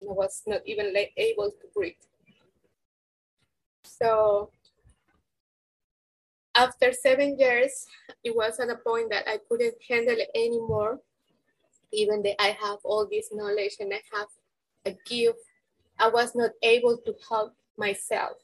I 0.01 0.13
was 0.15 0.41
not 0.47 0.61
even 0.65 0.95
able 1.17 1.51
to 1.51 1.67
breathe. 1.75 1.99
So 3.83 4.51
after 6.55 6.93
seven 6.93 7.37
years, 7.37 7.87
it 8.23 8.33
was 8.33 8.57
at 8.61 8.69
a 8.69 8.77
point 8.77 9.09
that 9.09 9.27
I 9.27 9.39
couldn't 9.49 9.75
handle 9.83 10.15
it 10.15 10.31
anymore. 10.33 11.01
Even 11.91 12.23
though 12.23 12.39
I 12.39 12.55
have 12.55 12.79
all 12.85 13.05
this 13.05 13.33
knowledge 13.33 13.75
and 13.81 13.93
I 13.93 14.01
have 14.15 14.29
a 14.85 14.95
gift, 15.05 15.39
I 15.99 16.07
was 16.07 16.35
not 16.35 16.51
able 16.63 16.95
to 16.99 17.13
help 17.27 17.53
myself. 17.79 18.37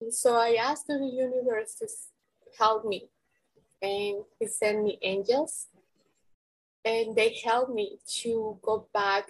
And 0.00 0.14
so 0.14 0.36
I 0.36 0.56
asked 0.60 0.86
the 0.86 0.94
universe 0.94 1.74
to 1.80 1.88
help 2.58 2.84
me, 2.84 3.08
and 3.82 4.24
He 4.38 4.46
sent 4.46 4.84
me 4.84 4.98
angels, 5.02 5.66
and 6.84 7.16
they 7.16 7.36
helped 7.44 7.74
me 7.74 7.98
to 8.22 8.58
go 8.62 8.86
back 8.94 9.28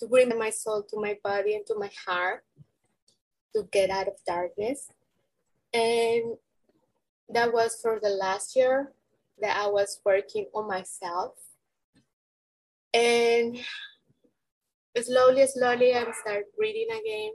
to 0.00 0.06
bring 0.06 0.36
my 0.38 0.50
soul 0.50 0.82
to 0.82 1.00
my 1.00 1.18
body 1.22 1.54
and 1.54 1.66
to 1.66 1.74
my 1.78 1.90
heart 2.06 2.44
to 3.54 3.68
get 3.70 3.90
out 3.90 4.08
of 4.08 4.14
darkness. 4.26 4.88
And 5.74 6.36
that 7.28 7.52
was 7.52 7.78
for 7.80 8.00
the 8.02 8.08
last 8.08 8.56
year 8.56 8.92
that 9.40 9.56
I 9.56 9.68
was 9.68 10.00
working 10.04 10.46
on 10.54 10.66
myself. 10.66 11.34
And 12.92 13.58
slowly, 15.00 15.46
slowly, 15.46 15.94
I 15.94 16.10
started 16.12 16.46
breathing 16.56 16.88
again, 16.90 17.32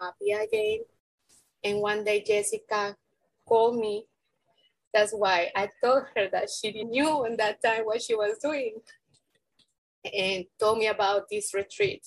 happy 0.00 0.32
again. 0.32 0.80
And 1.64 1.80
one 1.80 2.04
day 2.04 2.22
Jessica 2.26 2.96
called 3.46 3.78
me. 3.78 4.06
That's 4.94 5.12
why 5.12 5.50
I 5.54 5.68
told 5.82 6.04
her 6.16 6.28
that 6.32 6.48
she 6.50 6.72
knew 6.84 7.24
in 7.26 7.36
that 7.36 7.62
time 7.62 7.84
what 7.84 8.02
she 8.02 8.14
was 8.14 8.38
doing 8.42 8.76
and 10.04 10.44
told 10.58 10.78
me 10.78 10.86
about 10.86 11.28
this 11.30 11.52
retreat. 11.52 12.06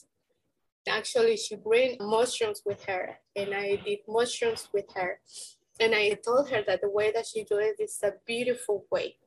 Actually, 0.87 1.37
she 1.37 1.55
bring 1.55 1.97
mushrooms 1.99 2.63
with 2.65 2.83
her, 2.85 3.19
and 3.35 3.53
I 3.53 3.75
did 3.85 3.99
mushrooms 4.07 4.67
with 4.73 4.91
her. 4.95 5.19
And 5.79 5.93
I 5.93 6.17
told 6.25 6.49
her 6.49 6.63
that 6.65 6.81
the 6.81 6.89
way 6.89 7.11
that 7.11 7.27
she 7.27 7.43
do 7.43 7.57
it 7.57 7.75
is 7.79 7.99
a 8.03 8.13
beautiful 8.25 8.85
way. 8.91 9.17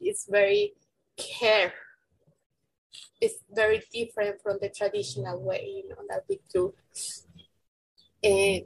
It's 0.00 0.26
very 0.28 0.74
care. 1.16 1.72
It's 3.20 3.36
very 3.52 3.82
different 3.92 4.40
from 4.42 4.58
the 4.60 4.70
traditional 4.70 5.42
way, 5.42 5.82
you 5.84 5.88
know, 5.88 6.02
that 6.08 6.24
we 6.28 6.40
do. 6.52 6.74
And 8.22 8.64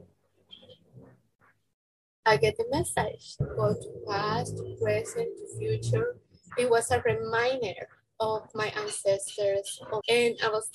I 2.26 2.36
get 2.36 2.56
the 2.56 2.64
message 2.70 3.36
go 3.38 3.74
to 3.74 3.88
past, 4.08 4.56
to 4.56 4.76
present, 4.82 5.28
to 5.36 5.58
future. 5.58 6.16
It 6.56 6.70
was 6.70 6.90
a 6.90 7.00
reminder 7.00 7.88
of 8.20 8.48
my 8.54 8.68
ancestors. 8.68 9.80
And 10.08 10.36
I 10.42 10.48
was, 10.48 10.70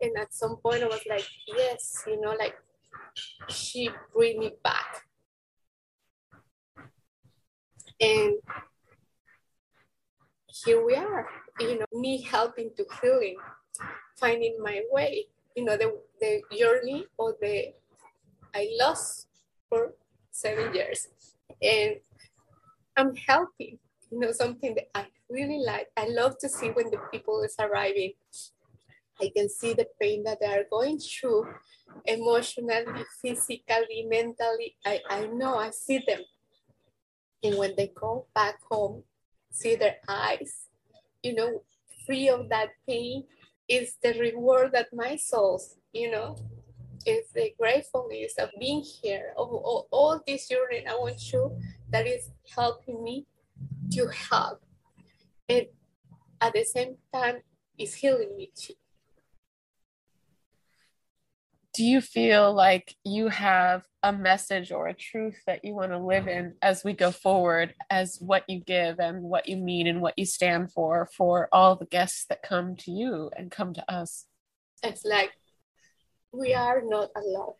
and 0.00 0.18
at 0.18 0.34
some 0.34 0.56
point 0.56 0.82
I 0.82 0.86
was 0.86 1.00
like, 1.08 1.26
yes, 1.46 2.04
you 2.06 2.20
know, 2.20 2.34
like 2.38 2.56
she 3.48 3.90
bring 4.12 4.38
me 4.40 4.52
back. 4.62 5.06
And 8.00 8.34
here 10.64 10.84
we 10.84 10.94
are, 10.94 11.28
you 11.60 11.78
know, 11.78 11.86
me 11.92 12.22
helping 12.22 12.70
to 12.76 12.84
healing, 13.00 13.36
finding 14.18 14.56
my 14.62 14.82
way, 14.90 15.26
you 15.56 15.64
know, 15.64 15.76
the, 15.76 15.98
the 16.20 16.42
journey 16.56 17.06
or 17.16 17.36
the, 17.40 17.72
I 18.54 18.68
lost 18.78 19.28
for 19.68 19.94
seven 20.30 20.74
years. 20.74 21.08
And 21.62 21.96
I'm 22.96 23.14
helping, 23.16 23.78
you 24.10 24.18
know, 24.18 24.32
something 24.32 24.74
that 24.74 24.88
I 24.94 25.06
really 25.28 25.62
like. 25.64 25.88
I 25.96 26.08
love 26.08 26.38
to 26.38 26.48
see 26.48 26.68
when 26.68 26.90
the 26.90 26.98
people 27.12 27.42
is 27.42 27.56
arriving. 27.58 28.12
I 29.20 29.30
can 29.34 29.48
see 29.48 29.74
the 29.74 29.86
pain 30.00 30.24
that 30.24 30.38
they 30.40 30.46
are 30.46 30.64
going 30.70 30.98
through 30.98 31.46
emotionally, 32.06 33.04
physically, 33.22 34.06
mentally. 34.08 34.76
I, 34.84 35.00
I 35.08 35.26
know, 35.26 35.56
I 35.56 35.70
see 35.70 36.02
them. 36.06 36.20
And 37.42 37.56
when 37.56 37.74
they 37.76 37.92
go 37.94 38.26
back 38.34 38.56
home, 38.70 39.02
see 39.50 39.76
their 39.76 39.96
eyes, 40.08 40.68
you 41.22 41.34
know, 41.34 41.62
free 42.06 42.28
of 42.28 42.48
that 42.48 42.70
pain, 42.88 43.24
is 43.68 43.94
the 44.02 44.14
reward 44.18 44.72
that 44.72 44.88
my 44.92 45.16
souls, 45.16 45.76
you 45.92 46.10
know, 46.10 46.36
is 47.06 47.30
the 47.34 47.52
gratefulness 47.58 48.34
of 48.38 48.50
being 48.58 48.82
here, 48.82 49.32
of, 49.36 49.48
all 49.48 50.20
this 50.26 50.48
journey 50.48 50.84
I 50.86 50.94
want 50.94 51.32
you 51.32 51.56
that 51.90 52.06
is 52.06 52.30
helping 52.54 53.02
me 53.02 53.26
to 53.92 54.06
help. 54.08 54.62
And 55.48 55.66
at 56.40 56.52
the 56.52 56.64
same 56.64 56.96
time, 57.12 57.42
is 57.78 57.94
healing 57.94 58.36
me 58.36 58.50
too. 58.54 58.74
Do 61.72 61.84
you 61.84 62.00
feel 62.00 62.52
like 62.52 62.96
you 63.04 63.28
have 63.28 63.84
a 64.02 64.12
message 64.12 64.72
or 64.72 64.88
a 64.88 64.94
truth 64.94 65.40
that 65.46 65.64
you 65.64 65.74
want 65.74 65.92
to 65.92 65.98
live 65.98 66.26
in 66.26 66.54
as 66.62 66.82
we 66.82 66.94
go 66.94 67.12
forward, 67.12 67.74
as 67.88 68.18
what 68.20 68.42
you 68.48 68.58
give 68.58 68.98
and 68.98 69.22
what 69.22 69.48
you 69.48 69.56
mean 69.56 69.86
and 69.86 70.02
what 70.02 70.18
you 70.18 70.26
stand 70.26 70.72
for, 70.72 71.08
for 71.16 71.48
all 71.52 71.76
the 71.76 71.86
guests 71.86 72.26
that 72.28 72.42
come 72.42 72.74
to 72.76 72.90
you 72.90 73.30
and 73.36 73.52
come 73.52 73.72
to 73.74 73.92
us? 73.92 74.26
It's 74.82 75.04
like 75.04 75.30
we 76.32 76.54
are 76.54 76.82
not 76.84 77.10
alone. 77.14 77.54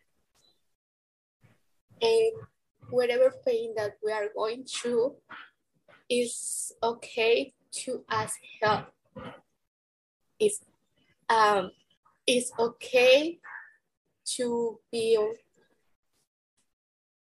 And 2.01 2.31
whatever 2.89 3.33
pain 3.45 3.73
that 3.77 3.93
we 4.03 4.11
are 4.11 4.27
going 4.35 4.65
through 4.65 5.15
is 6.09 6.73
okay 6.83 7.53
to 7.71 8.03
ask 8.09 8.37
help. 8.61 8.87
It's 10.37 10.59
um 11.29 11.71
it's 12.27 12.51
okay 12.59 13.39
to 14.37 14.79
be 14.91 15.17
on 15.17 15.35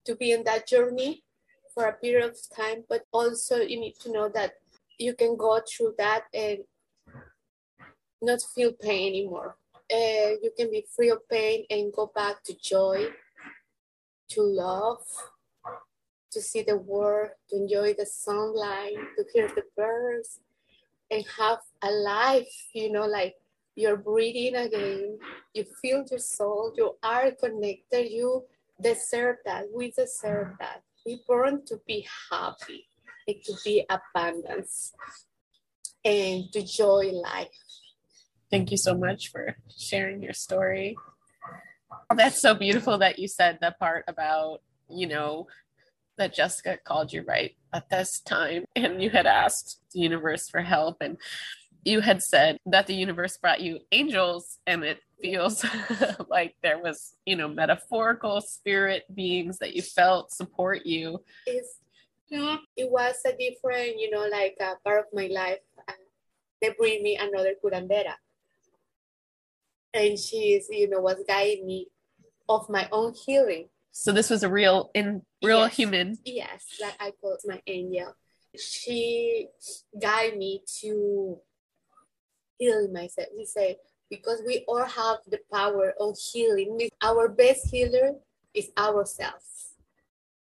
to 0.05 0.17
be 0.17 0.33
in 0.33 0.43
that 0.45 0.67
journey 0.67 1.23
for 1.75 1.85
a 1.85 1.93
period 1.93 2.31
of 2.31 2.37
time, 2.57 2.83
but 2.89 3.03
also 3.13 3.57
you 3.57 3.79
need 3.79 3.95
to 4.01 4.11
know 4.11 4.29
that 4.29 4.55
you 4.99 5.15
can 5.15 5.37
go 5.37 5.61
through 5.69 5.95
that 5.99 6.25
and 6.33 6.61
not 8.23 8.41
feel 8.55 8.73
pain 8.73 9.09
anymore. 9.09 9.57
Uh, 9.93 10.33
you 10.43 10.51
can 10.57 10.71
be 10.71 10.85
free 10.97 11.11
of 11.11 11.19
pain 11.29 11.65
and 11.71 11.93
go 11.93 12.11
back 12.15 12.43
to 12.45 12.55
joy, 12.63 13.07
to 14.31 14.43
love, 14.43 15.05
to 16.33 16.41
see 16.41 16.63
the 16.63 16.77
world, 16.77 17.31
to 17.49 17.57
enjoy 17.57 17.95
the 17.95 18.07
sunlight, 18.07 18.97
to 19.17 19.25
hear 19.33 19.49
the 19.49 19.63
birds, 19.77 20.41
and 21.11 21.25
have 21.39 21.59
a 21.83 21.91
life, 21.91 22.69
you 22.75 22.91
know, 22.91 23.07
like 23.07 23.37
you're 23.79 23.97
breathing 23.97 24.57
again, 24.57 25.19
you 25.55 25.65
feel 25.81 26.05
your 26.11 26.19
soul, 26.19 26.73
you 26.77 26.97
are 27.01 27.31
connected, 27.31 28.11
you 28.11 28.45
deserve 28.83 29.37
that. 29.45 29.67
We 29.73 29.93
deserve 29.93 30.49
that. 30.59 30.83
We 31.07 31.23
born 31.29 31.65
to 31.67 31.81
be 31.87 32.05
happy 32.29 32.89
and 33.29 33.37
to 33.45 33.55
be 33.65 33.87
abundance 33.89 34.93
and 36.05 36.53
to 36.53 36.63
joy 36.63 37.13
life. 37.13 37.49
Thank 38.51 38.73
you 38.73 38.79
so 38.79 38.97
much 38.97 39.31
for 39.31 39.55
sharing 39.79 40.25
your 40.25 40.33
story. 40.33 40.97
That's 42.13 42.43
so 42.43 42.55
beautiful 42.55 42.99
that 42.99 43.21
you 43.21 43.29
said 43.29 43.59
the 43.61 43.77
part 43.79 44.05
about, 44.09 44.61
you 44.91 45.07
know, 45.07 45.47
that 46.17 46.35
Jessica 46.35 46.79
called 46.83 47.13
you 47.13 47.23
right 47.23 47.55
at 47.73 47.91
this 47.91 48.19
time 48.21 48.65
and 48.75 49.01
you 49.01 49.11
had 49.11 49.27
asked 49.27 49.81
the 49.93 50.01
universe 50.01 50.49
for 50.49 50.63
help 50.63 50.97
and 51.01 51.17
you 51.85 52.01
had 52.01 52.23
said 52.23 52.59
that 52.67 52.87
the 52.87 52.95
universe 52.95 53.37
brought 53.37 53.61
you 53.61 53.81
angels 53.93 54.59
and 54.67 54.85
it 54.85 55.01
feels 55.21 55.65
like 56.29 56.55
there 56.63 56.79
was, 56.79 57.15
you 57.25 57.37
know, 57.37 57.49
metaphorical 57.49 58.41
spirit 58.41 59.05
beings 59.15 59.59
that 59.59 59.75
you 59.75 59.83
felt 59.83 60.33
support 60.33 60.85
you. 60.85 61.23
It's, 61.47 61.79
it 62.31 62.91
was 62.91 63.17
a 63.27 63.33
different, 63.37 63.99
you 63.99 64.11
know, 64.11 64.27
like 64.31 64.57
a 64.61 64.75
part 64.85 65.01
of 65.01 65.07
my 65.13 65.29
life. 65.33 65.59
They 66.61 66.75
bring 66.79 67.03
me 67.03 67.17
another 67.17 67.55
curandera 67.63 68.15
and 69.95 70.19
she's 70.19 70.67
you 70.71 70.89
know 70.89 71.01
was 71.01 71.23
guiding 71.27 71.67
me 71.67 71.87
of 72.49 72.69
my 72.69 72.89
own 72.93 73.15
healing 73.15 73.69
so 73.91 74.13
this 74.13 74.31
was 74.31 74.43
a 74.43 74.49
real 74.49 74.91
in 74.95 75.23
real 75.43 75.61
yes. 75.61 75.77
human 75.77 76.19
yes 76.25 76.65
that 76.81 76.95
i 77.01 77.13
call 77.21 77.37
my 77.47 77.61
angel 77.67 78.15
she 78.57 79.49
guided 80.01 80.39
me 80.39 80.63
to 80.81 81.39
heal 82.59 82.89
myself 82.89 83.29
we 83.37 83.45
say 83.45 83.77
because 84.11 84.43
we 84.47 84.65
all 84.67 84.85
have 84.85 85.19
the 85.29 85.41
power 85.53 85.93
of 86.01 86.17
healing. 86.19 86.89
Our 87.03 87.29
best 87.29 87.71
healer 87.71 88.13
is 88.55 88.71
ourselves. 88.77 89.75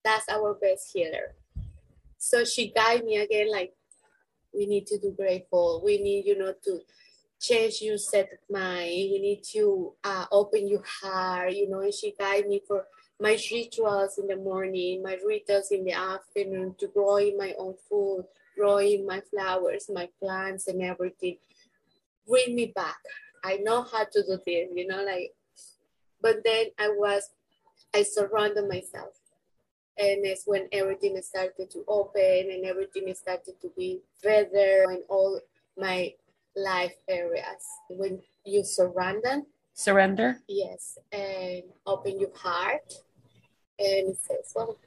That's 0.03 0.27
our 0.29 0.53
best 0.53 0.91
healer. 0.93 1.35
So 2.17 2.45
she 2.45 2.71
guided 2.71 3.05
me 3.05 3.17
again 3.17 3.51
like 3.51 3.73
we 4.53 4.65
need 4.65 4.87
to 4.87 4.97
do 4.97 5.11
grateful. 5.11 5.81
We 5.83 6.01
need 6.01 6.25
you 6.25 6.37
know 6.37 6.53
to 6.65 6.79
change 7.39 7.81
your 7.81 7.97
set 7.97 8.29
of 8.33 8.39
mind. 8.49 8.91
You 8.91 9.21
need 9.21 9.43
to 9.53 9.93
uh, 10.03 10.25
open 10.31 10.67
your 10.67 10.83
heart, 10.83 11.53
you 11.53 11.69
know, 11.69 11.79
and 11.79 11.93
she 11.93 12.13
guide 12.19 12.47
me 12.47 12.61
for 12.67 12.85
my 13.19 13.37
rituals 13.51 14.17
in 14.17 14.27
the 14.27 14.35
morning, 14.35 15.03
my 15.03 15.17
rituals 15.25 15.71
in 15.71 15.85
the 15.85 15.93
afternoon, 15.93 16.75
to 16.79 16.87
growing 16.87 17.37
my 17.37 17.53
own 17.57 17.75
food, 17.89 18.25
growing 18.57 19.05
my 19.05 19.21
flowers, 19.21 19.89
my 19.93 20.09
plants 20.19 20.67
and 20.67 20.81
everything. 20.81 21.37
Bring 22.29 22.55
me 22.55 22.67
back. 22.75 22.99
I 23.43 23.57
know 23.57 23.81
how 23.81 24.03
to 24.03 24.23
do 24.23 24.37
this, 24.45 24.69
you 24.75 24.87
know, 24.87 25.03
like, 25.03 25.33
but 26.21 26.37
then 26.45 26.67
I 26.77 26.89
was, 26.89 27.31
I 27.95 28.03
surrounded 28.03 28.67
myself. 28.67 29.13
And 29.97 30.25
it's 30.25 30.43
when 30.45 30.67
everything 30.71 31.19
started 31.21 31.69
to 31.71 31.83
open 31.87 32.51
and 32.51 32.65
everything 32.65 33.13
started 33.15 33.59
to 33.61 33.71
be 33.75 33.99
better 34.23 34.91
in 34.91 35.03
all 35.09 35.39
my 35.77 36.13
life 36.55 36.93
areas. 37.09 37.65
When 37.89 38.21
you 38.45 38.63
surrender, 38.63 39.41
surrender, 39.73 40.37
yes, 40.47 40.97
and 41.11 41.63
open 41.85 42.19
your 42.19 42.35
heart, 42.35 42.93
and 43.77 44.15
say, 44.15 44.37
"Well, 44.55 44.77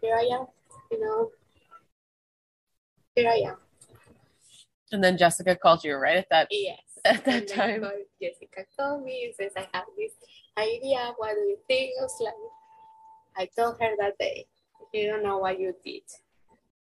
here 0.00 0.14
I 0.14 0.28
am," 0.32 0.46
you 0.92 1.00
know, 1.00 1.32
here 3.16 3.30
I 3.30 3.50
am. 3.50 3.56
And 4.92 5.02
then 5.02 5.16
Jessica 5.16 5.56
called 5.56 5.82
you 5.84 5.96
right 5.96 6.18
at 6.18 6.28
that. 6.30 6.48
Yes. 6.50 6.80
At 7.04 7.24
that 7.24 7.48
time, 7.48 7.82
Jessica 8.20 8.64
called 8.78 9.02
me 9.04 9.24
and 9.24 9.34
says, 9.34 9.52
"I 9.56 9.66
have 9.76 9.86
this 9.96 10.12
idea. 10.56 11.12
What 11.16 11.34
do 11.34 11.40
you 11.40 11.58
think?" 11.66 11.92
I 11.98 12.02
was 12.02 12.16
like, 12.20 12.34
I 13.36 13.48
told 13.58 13.80
her 13.80 13.96
that 13.98 14.18
day, 14.18 14.46
"You 14.92 15.08
don't 15.10 15.24
know 15.24 15.38
what 15.38 15.58
you 15.58 15.74
did," 15.84 16.02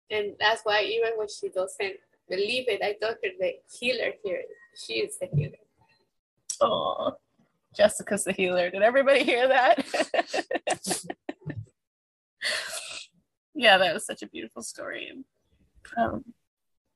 and 0.10 0.36
that's 0.38 0.64
why 0.64 0.84
even 0.84 1.12
when 1.16 1.30
she 1.30 1.48
doesn't 1.48 1.96
believe 2.28 2.68
it. 2.68 2.82
I 2.84 2.94
told 3.02 3.18
her 3.24 3.32
the 3.40 3.54
healer 3.80 4.14
here. 4.24 4.44
She 4.76 4.96
is 4.96 5.18
the 5.18 5.28
healer. 5.34 5.64
Oh, 6.60 7.14
Jessica's 7.74 8.26
the 8.26 8.34
healer. 8.34 8.70
Did 8.70 8.82
everybody 8.82 9.24
hear 9.24 9.48
that? 9.48 9.86
yeah, 13.54 13.78
that 13.78 13.94
was 13.94 14.06
such 14.06 14.24
a 14.24 14.28
beautiful 14.28 14.62
story. 14.62 15.24
Um, 15.98 16.26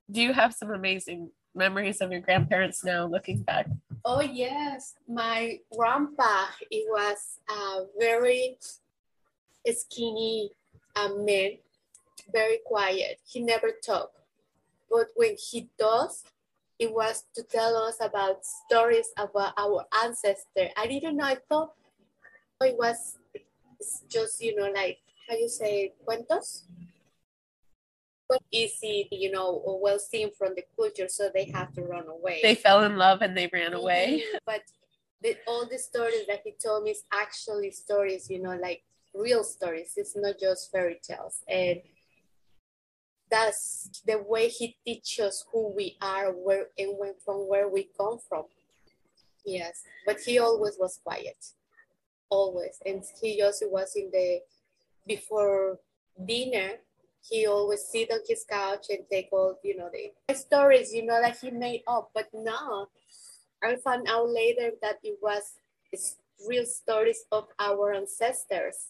do 0.09 0.21
you 0.21 0.33
have 0.33 0.53
some 0.53 0.71
amazing 0.71 1.31
memories 1.53 2.01
of 2.01 2.11
your 2.11 2.21
grandparents 2.21 2.83
now 2.83 3.05
looking 3.05 3.41
back? 3.41 3.67
Oh 4.03 4.21
yes, 4.21 4.95
my 5.07 5.59
grandpa. 5.75 6.45
It 6.69 6.85
was 6.89 7.39
a 7.49 7.85
very 7.99 8.57
skinny 9.67 10.51
uh, 10.95 11.09
man, 11.17 11.57
very 12.31 12.59
quiet. 12.65 13.19
He 13.25 13.39
never 13.39 13.71
talked, 13.83 14.19
but 14.89 15.07
when 15.15 15.35
he 15.37 15.69
does, 15.79 16.23
it 16.77 16.93
was 16.93 17.23
to 17.35 17.43
tell 17.43 17.75
us 17.77 17.97
about 18.01 18.45
stories 18.45 19.07
about 19.17 19.53
our 19.57 19.85
ancestor. 20.03 20.69
I 20.77 20.87
didn't 20.87 21.17
know. 21.17 21.25
I 21.25 21.37
thought 21.49 21.71
it 22.61 22.77
was 22.77 23.17
just 24.07 24.41
you 24.41 24.55
know 24.55 24.71
like 24.71 24.99
how 25.27 25.35
you 25.35 25.49
say 25.49 25.93
cuentos 26.05 26.65
but 28.35 28.43
easy 28.51 29.07
you 29.11 29.31
know 29.31 29.79
well 29.81 29.99
seen 29.99 30.29
from 30.37 30.53
the 30.55 30.63
culture 30.75 31.07
so 31.07 31.29
they 31.33 31.45
have 31.45 31.73
to 31.73 31.81
run 31.81 32.07
away. 32.07 32.39
They 32.41 32.55
fell 32.55 32.83
in 32.83 32.97
love 32.97 33.21
and 33.21 33.35
they 33.37 33.49
ran 33.51 33.73
away. 33.73 34.23
But 34.45 34.61
the, 35.21 35.37
all 35.47 35.67
the 35.69 35.79
stories 35.79 36.27
that 36.27 36.41
he 36.43 36.53
told 36.63 36.83
me 36.83 36.91
is 36.91 37.03
actually 37.11 37.71
stories 37.71 38.29
you 38.29 38.41
know 38.41 38.55
like 38.55 38.83
real 39.13 39.43
stories. 39.43 39.93
It's 39.95 40.15
not 40.15 40.35
just 40.39 40.71
fairy 40.71 40.99
tales. 41.01 41.41
And 41.47 41.81
that's 43.29 44.01
the 44.05 44.21
way 44.27 44.49
he 44.49 44.77
teaches 44.85 45.45
who 45.51 45.73
we 45.75 45.97
are 46.01 46.31
where 46.31 46.67
and 46.77 46.93
when 46.97 47.13
from 47.23 47.47
where 47.47 47.69
we 47.69 47.89
come 47.97 48.17
from. 48.29 48.43
Yes 49.45 49.83
but 50.05 50.19
he 50.19 50.39
always 50.39 50.77
was 50.79 50.99
quiet. 51.03 51.37
Always. 52.29 52.79
And 52.85 53.03
he 53.21 53.41
also 53.41 53.69
was 53.69 53.95
in 53.95 54.09
the 54.11 54.39
before 55.07 55.79
dinner 56.25 56.79
he 57.29 57.47
always 57.47 57.85
sit 57.91 58.11
on 58.11 58.19
his 58.27 58.45
couch 58.49 58.87
and 58.89 58.99
take 59.11 59.29
all 59.31 59.57
you 59.63 59.75
know 59.77 59.89
the 59.91 60.35
stories 60.35 60.93
you 60.93 61.05
know 61.05 61.19
that 61.21 61.37
he 61.41 61.51
made 61.51 61.83
up. 61.87 62.11
But 62.13 62.29
now 62.33 62.87
i 63.63 63.75
found 63.77 64.07
out 64.07 64.29
later 64.29 64.71
that 64.81 64.99
it 65.03 65.17
was 65.21 65.57
real 66.47 66.65
stories 66.65 67.23
of 67.31 67.47
our 67.59 67.93
ancestors. 67.93 68.87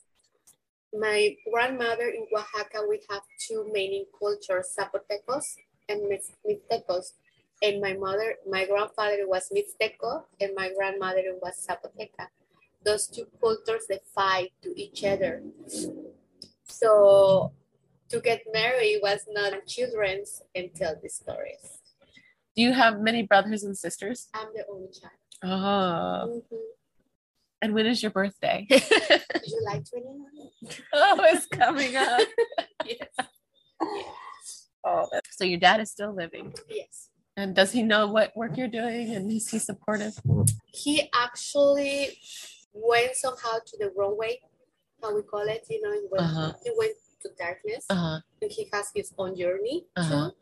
My 0.93 1.35
grandmother 1.51 2.07
in 2.09 2.27
oaxaca 2.35 2.83
we 2.87 3.01
have 3.09 3.21
two 3.39 3.69
main 3.71 4.05
cultures 4.17 4.75
zapotecos 4.77 5.55
and 5.87 6.01
mixtecos. 6.09 7.13
And 7.63 7.81
my 7.81 7.93
mother 7.93 8.35
my 8.49 8.65
grandfather 8.65 9.27
was 9.27 9.51
mixteco 9.55 10.23
and 10.41 10.51
my 10.55 10.71
grandmother 10.75 11.23
was 11.41 11.55
zapoteca. 11.65 12.27
Those 12.83 13.07
two 13.07 13.27
cultures 13.39 13.85
they 13.87 13.99
fight 14.13 14.51
to 14.61 14.69
each 14.79 15.03
other. 15.03 15.41
So 16.67 17.51
to 18.09 18.19
get 18.19 18.41
married 18.53 18.99
was 19.01 19.21
not 19.29 19.53
children's 19.67 20.41
and 20.53 20.73
tell 20.75 20.95
the 21.01 21.09
stories. 21.09 21.79
Do 22.55 22.61
you 22.61 22.73
have 22.73 22.99
many 23.01 23.23
brothers 23.23 23.63
and 23.63 23.77
sisters? 23.77 24.27
I'm 24.33 24.47
the 24.53 24.63
only 24.71 24.87
child. 24.91 25.11
Oh. 25.43 26.41
Mhm. 26.51 26.59
And 27.61 27.73
when 27.73 27.85
is 27.87 28.01
your 28.03 28.11
birthday? 28.11 28.67
July 28.69 29.81
29. 29.89 30.25
oh, 30.93 31.19
it's 31.23 31.45
coming 31.47 31.95
up. 31.95 32.21
Yes. 32.85 33.09
Oh, 34.85 35.09
so 35.31 35.43
your 35.43 35.59
dad 35.59 35.79
is 35.81 35.89
still 35.89 36.13
living. 36.13 36.53
Yes. 36.69 37.09
And 37.35 37.55
does 37.55 37.71
he 37.71 37.81
know 37.81 38.05
what 38.07 38.37
work 38.37 38.55
you're 38.57 38.67
doing 38.67 39.15
and 39.15 39.31
is 39.31 39.49
he 39.49 39.57
supportive? 39.57 40.13
He 40.67 41.09
actually 41.15 42.19
went 42.71 43.15
somehow 43.15 43.57
to 43.65 43.77
the 43.79 43.91
wrong 43.97 44.15
way, 44.19 44.41
how 45.01 45.15
we 45.15 45.23
call 45.23 45.41
it, 45.47 45.65
you 45.69 45.81
know, 45.81 45.91
he 45.93 46.05
went, 46.11 46.23
Uh-huh. 46.23 46.53
he 46.63 46.71
went 46.77 46.93
to 47.25 47.33
darkness 47.37 47.85
Uh-huh. 47.89 48.19
and 48.41 48.51
he 48.51 48.69
has 48.71 48.91
his 48.95 49.13
own 49.17 49.35
journey 49.35 49.85
Uh-huh. 49.97 50.29
too. 50.29 50.35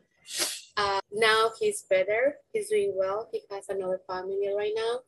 Uh, 0.76 1.00
now 1.12 1.52
he's 1.60 1.84
better. 1.90 2.38
He's 2.52 2.70
doing 2.70 2.94
well. 2.96 3.30
He 3.32 3.42
has 3.52 3.70
another 3.70 4.02
family 4.08 4.50
right 4.56 4.74
now, 4.76 5.00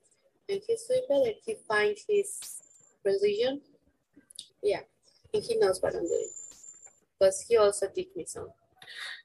and 0.49 0.61
he's 0.65 0.83
doing 0.87 1.05
better. 1.09 1.33
He 1.45 1.55
finds 1.67 2.05
his 2.07 2.29
religion. 3.03 3.61
Yeah, 4.61 4.81
and 5.33 5.43
he 5.43 5.57
knows 5.57 5.81
what 5.81 5.95
I'm 5.95 6.05
doing. 6.07 6.29
But 7.19 7.33
he 7.47 7.57
also 7.57 7.87
teach 7.89 8.09
me 8.15 8.25
some. 8.27 8.49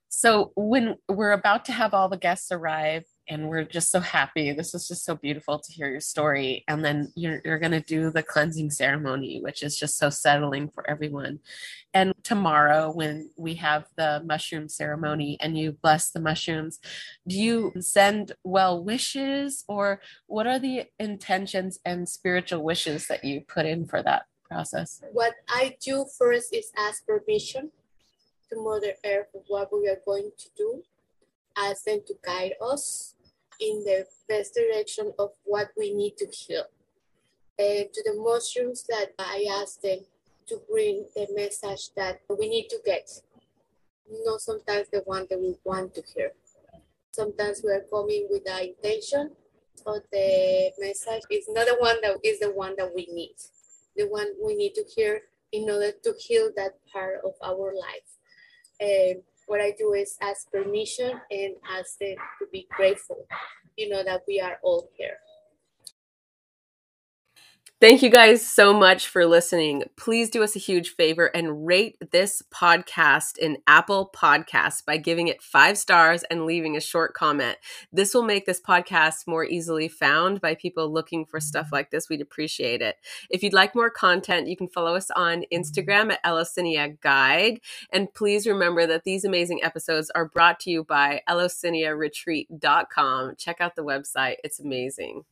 So 0.08 0.52
when 0.56 0.96
we're 1.08 1.32
about 1.32 1.64
to 1.66 1.72
have 1.72 1.92
all 1.94 2.08
the 2.08 2.16
guests 2.16 2.50
arrive 2.50 3.04
and 3.30 3.48
we're 3.48 3.62
just 3.62 3.92
so 3.92 4.00
happy, 4.00 4.52
this 4.52 4.74
is 4.74 4.88
just 4.88 5.04
so 5.04 5.14
beautiful 5.14 5.60
to 5.60 5.72
hear 5.72 5.88
your 5.88 6.00
story. 6.00 6.64
And 6.66 6.84
then 6.84 7.12
you're, 7.14 7.40
you're 7.44 7.60
going 7.60 7.70
to 7.70 7.80
do 7.80 8.10
the 8.10 8.24
cleansing 8.24 8.70
ceremony, 8.70 9.40
which 9.40 9.62
is 9.62 9.78
just 9.78 9.96
so 9.96 10.10
settling 10.10 10.68
for 10.68 10.88
everyone. 10.90 11.38
And 11.94 12.12
tomorrow, 12.24 12.90
when 12.90 13.30
we 13.38 13.54
have 13.54 13.86
the 13.96 14.20
mushroom 14.26 14.68
ceremony 14.68 15.38
and 15.40 15.56
you 15.56 15.76
bless 15.80 16.10
the 16.10 16.20
mushrooms, 16.20 16.80
do 17.26 17.38
you 17.38 17.72
send 17.78 18.32
well 18.42 18.82
wishes 18.82 19.64
or 19.68 20.00
what 20.26 20.48
are 20.48 20.58
the 20.58 20.86
intentions 20.98 21.78
and 21.84 22.08
spiritual 22.08 22.64
wishes 22.64 23.06
that 23.06 23.24
you 23.24 23.42
put 23.42 23.64
in 23.64 23.86
for 23.86 24.02
that 24.02 24.24
process? 24.42 25.02
What 25.12 25.34
I 25.48 25.76
do 25.80 26.04
first 26.18 26.52
is 26.52 26.72
ask 26.76 27.06
permission 27.06 27.70
to 28.50 28.60
Mother 28.60 28.94
Earth 29.06 29.28
what 29.46 29.72
we 29.72 29.88
are 29.88 30.00
going 30.04 30.32
to 30.36 30.48
do. 30.56 30.82
Ask 31.56 31.84
them 31.84 32.00
to 32.06 32.14
guide 32.24 32.54
us 32.60 33.14
in 33.60 33.84
the 33.84 34.06
best 34.28 34.54
direction 34.54 35.12
of 35.18 35.30
what 35.44 35.68
we 35.76 35.92
need 35.94 36.16
to 36.18 36.26
heal. 36.26 36.64
And 37.58 37.92
to 37.92 38.02
the 38.04 38.14
mushrooms 38.20 38.84
that 38.88 39.12
I 39.18 39.46
ask 39.60 39.80
them 39.80 40.00
to 40.48 40.60
bring 40.70 41.06
the 41.14 41.28
message 41.34 41.90
that 41.96 42.20
we 42.28 42.48
need 42.48 42.68
to 42.70 42.78
get. 42.84 43.10
Not 44.24 44.40
sometimes 44.40 44.88
the 44.90 45.02
one 45.04 45.26
that 45.30 45.38
we 45.38 45.56
want 45.64 45.94
to 45.94 46.02
hear. 46.14 46.32
Sometimes 47.12 47.60
we 47.62 47.70
are 47.72 47.84
coming 47.92 48.26
with 48.30 48.44
the 48.44 48.68
intention, 48.68 49.30
but 49.84 50.02
the 50.10 50.72
message 50.78 51.22
is 51.30 51.46
not 51.48 51.66
the 51.66 51.76
one 51.78 51.96
that 52.02 52.16
is 52.24 52.40
the 52.40 52.50
one 52.50 52.74
that 52.76 52.90
we 52.94 53.08
need 53.12 53.34
the 53.96 54.08
one 54.08 54.28
we 54.42 54.54
need 54.54 54.74
to 54.74 54.84
hear 54.94 55.20
in 55.52 55.68
order 55.68 55.92
to 55.92 56.14
heal 56.18 56.50
that 56.56 56.72
part 56.92 57.20
of 57.24 57.32
our 57.44 57.74
life. 57.74 58.10
What 59.50 59.60
I 59.60 59.74
do 59.76 59.94
is 59.94 60.16
ask 60.22 60.48
permission 60.52 61.10
and 61.32 61.56
ask 61.76 61.98
them 61.98 62.14
to 62.38 62.46
be 62.52 62.68
grateful, 62.70 63.26
you 63.76 63.88
know, 63.88 64.04
that 64.04 64.22
we 64.28 64.40
are 64.40 64.58
all 64.62 64.88
here. 64.96 65.16
Thank 67.80 68.02
you 68.02 68.10
guys 68.10 68.46
so 68.46 68.74
much 68.74 69.08
for 69.08 69.24
listening. 69.24 69.84
Please 69.96 70.28
do 70.28 70.42
us 70.42 70.54
a 70.54 70.58
huge 70.58 70.96
favor 70.96 71.34
and 71.34 71.66
rate 71.66 71.96
this 72.10 72.42
podcast 72.52 73.38
in 73.38 73.56
Apple 73.66 74.10
Podcasts 74.14 74.84
by 74.84 74.98
giving 74.98 75.28
it 75.28 75.40
five 75.40 75.78
stars 75.78 76.22
and 76.24 76.44
leaving 76.44 76.76
a 76.76 76.80
short 76.80 77.14
comment. 77.14 77.56
This 77.90 78.12
will 78.12 78.22
make 78.22 78.44
this 78.44 78.60
podcast 78.60 79.26
more 79.26 79.46
easily 79.46 79.88
found 79.88 80.42
by 80.42 80.56
people 80.56 80.92
looking 80.92 81.24
for 81.24 81.40
stuff 81.40 81.70
like 81.72 81.90
this. 81.90 82.10
We'd 82.10 82.20
appreciate 82.20 82.82
it. 82.82 82.96
If 83.30 83.42
you'd 83.42 83.54
like 83.54 83.74
more 83.74 83.88
content, 83.88 84.46
you 84.46 84.58
can 84.58 84.68
follow 84.68 84.94
us 84.94 85.10
on 85.16 85.44
Instagram 85.50 86.12
at 86.12 86.22
Eleusinia 86.22 87.00
Guide. 87.00 87.62
And 87.90 88.12
please 88.12 88.46
remember 88.46 88.86
that 88.88 89.04
these 89.04 89.24
amazing 89.24 89.60
episodes 89.62 90.10
are 90.10 90.28
brought 90.28 90.60
to 90.60 90.70
you 90.70 90.84
by 90.84 91.22
EleusiniaRetreat.com. 91.26 93.36
Check 93.38 93.62
out 93.62 93.74
the 93.74 93.84
website, 93.84 94.36
it's 94.44 94.60
amazing. 94.60 95.24